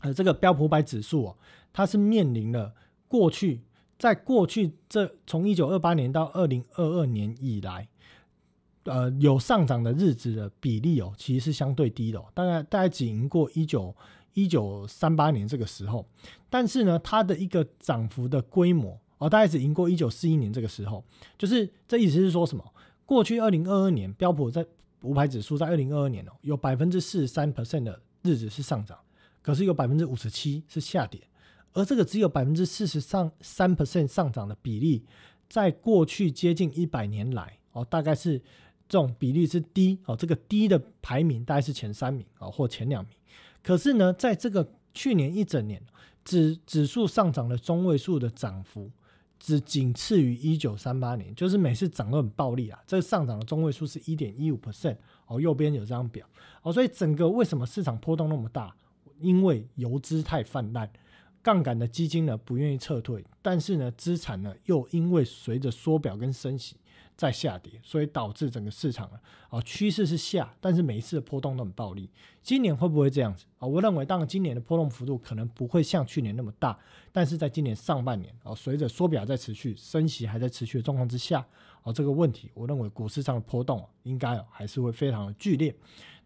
[0.00, 1.36] 呃，这个标普百指数哦，
[1.72, 2.74] 它是面临了
[3.06, 3.62] 过去
[3.96, 7.88] 在过去这从一九二八年到二零二二年以来，
[8.84, 13.94] 呃，有上涨的日子的比例哦，其实是相对低的，大概大概只赢过一九。
[14.34, 16.06] 一九三八年这个时候，
[16.48, 21.04] 但是呢，它的一个涨幅的规模哦，大概只赢过一九四一年这个时候。
[21.36, 22.64] 就是这意思是说什么？
[23.04, 24.64] 过去二零二二年标普在
[25.02, 28.98] 五百指数在二零二二年哦，有百分之四十三 percent 的日子是上涨，
[29.42, 31.20] 可是有百分之五十七是下跌。
[31.72, 35.04] 而这个只有百分之四十上三 percent 上涨的比例，
[35.48, 38.38] 在过去接近一百年来哦，大概是
[38.88, 43.12] 这种比例是低哦，这个低的排名大概是前三名啊，或前两名。
[43.62, 45.80] 可是呢，在这个去年一整年，
[46.24, 48.90] 指指数上涨的中位数的涨幅，
[49.38, 52.78] 只仅次于一九三八年，就是每次涨都很暴力啊。
[52.86, 56.26] 这个上涨的中位数是一点一五 percent 哦，右边有这张表
[56.62, 58.74] 哦，所以整个为什么市场波动那么大？
[59.20, 60.88] 因为游资太泛滥，
[61.42, 66.76] 杠杆的基金呢不愿意撤退，但是呢，资产呢又因为随着缩表跟升息。
[67.18, 72.08] 在下跌，所以导致整个市场啊，啊趋势是下，但是每一次的波动都很暴力。
[72.44, 73.66] 今年会不会这样子啊？
[73.66, 76.78] 我认为，当然今年的波动幅度可能不会像去年那么大，
[77.10, 81.44] 但是在今年上半年啊，随着缩表在持续，升息还在持续的状况之下，
[81.82, 85.74] 啊这个问题，我认为股市上的波动应该还是会非常的剧烈。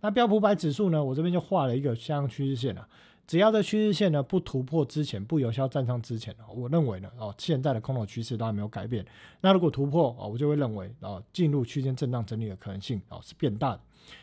[0.03, 2.87] 那标普百指数呢，我这边就画了一个下降趋势线啊。
[3.27, 9.05] 只要在趋势线呢不突破之前，不有效站上之前我认为呢哦，现在的空头趋势都还没有改变。
[9.41, 13.81] 那如果突破哦，我就会认为哦，进入区间震荡整理的可能性哦是变大的。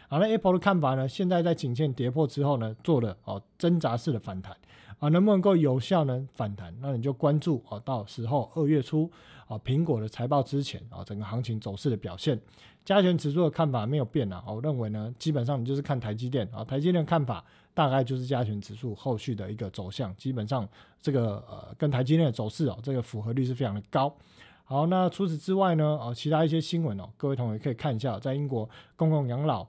[0.10, 1.08] 好，那 Apple 的看法呢？
[1.08, 4.56] 现在在颈线跌破之后呢，做了哦挣扎式的反弹
[5.00, 6.76] 啊，能不能够有效呢反弹？
[6.82, 9.10] 那你就关注哦，到时候二月初
[9.50, 12.40] 啊，苹果的财报之前啊，整个行情走势的表现。
[12.86, 17.44] 加权指数的看法没有变啊，我认为呢，基本上你就是看台积电啊，台积电的看法
[17.74, 20.68] 大概就是加权指数后续的一个走向，基本上
[21.02, 24.16] 这个呃跟台积电的走势哦，这个符合率是非常的高。
[24.64, 29.68] 好，那除此之外呢，啊，其他一些新闻哦，各位同学可以看一下，在英国公共养老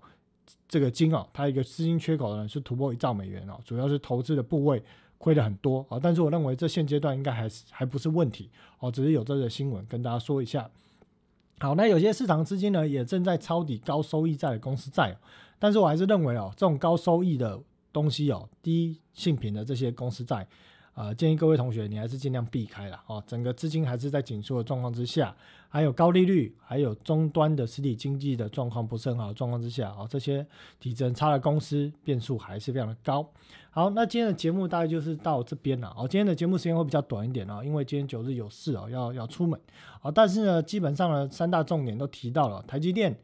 [0.69, 4.83] 这个金哦，它一个资金缺口呢是突破一兆美元哦，主要是投资的部位
[5.21, 8.49] 亏了很多啊，但是我认为这现阶段应该还是还不是问题
[8.79, 10.71] 哦，只是有这个新闻跟大家说一下。
[11.59, 15.15] 好，那有些市场资金呢也正在抄底高收益债的公司债，
[15.59, 17.61] 但是我还是认为哦，这种高收益的
[17.93, 20.49] 东西哦，低性品的这些公司债。
[20.95, 23.23] 呃，建议各位同学，你还是尽量避开了哦。
[23.27, 25.35] 整个资金还是在紧缩的状况之下，
[25.69, 30.47] 还有高利率，还有终端的实体经济的状况不是很好的状况之下，哦，这些
[30.79, 33.27] 体质很差的公司变数还是非常的高。
[33.71, 35.95] 好，那今天的节目大概就是到这边了。
[35.97, 39.59] 哦，今天的节目时间会比较短一点哦，因为今天九日有事哦，要要出门。
[40.03, 43.17] 哦，但是呢，基本上呢，三大重点都提到了，台积电。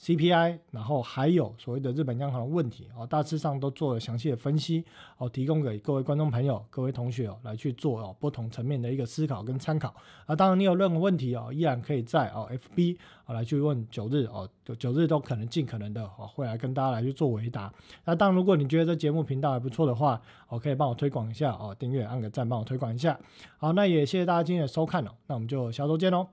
[0.00, 4.84] CPI，然后还有所谓的日本央行的问题哦，大致上都做了详细的分析
[5.16, 9.94] 哦，提供给各位观众朋友、各位同学哦来去做哦不同层面的一个思考跟参考
[10.26, 10.36] 啊。
[10.36, 17.72] 当然，你有任何问题哦，依然可以在哦 FB 啊来去问九日哦，九日都可能尽可能的哦会来跟大家来去做回答。
[18.04, 23.18] 那当然，如果你觉得这节目频道还不错的话，哦可以帮我推广一下哦，订阅按个赞，帮我推广一下。
[23.56, 26.26] 好，那也谢谢大家今天的收看哦，那我们就下周见喽，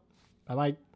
[0.43, 0.90] 拜拜。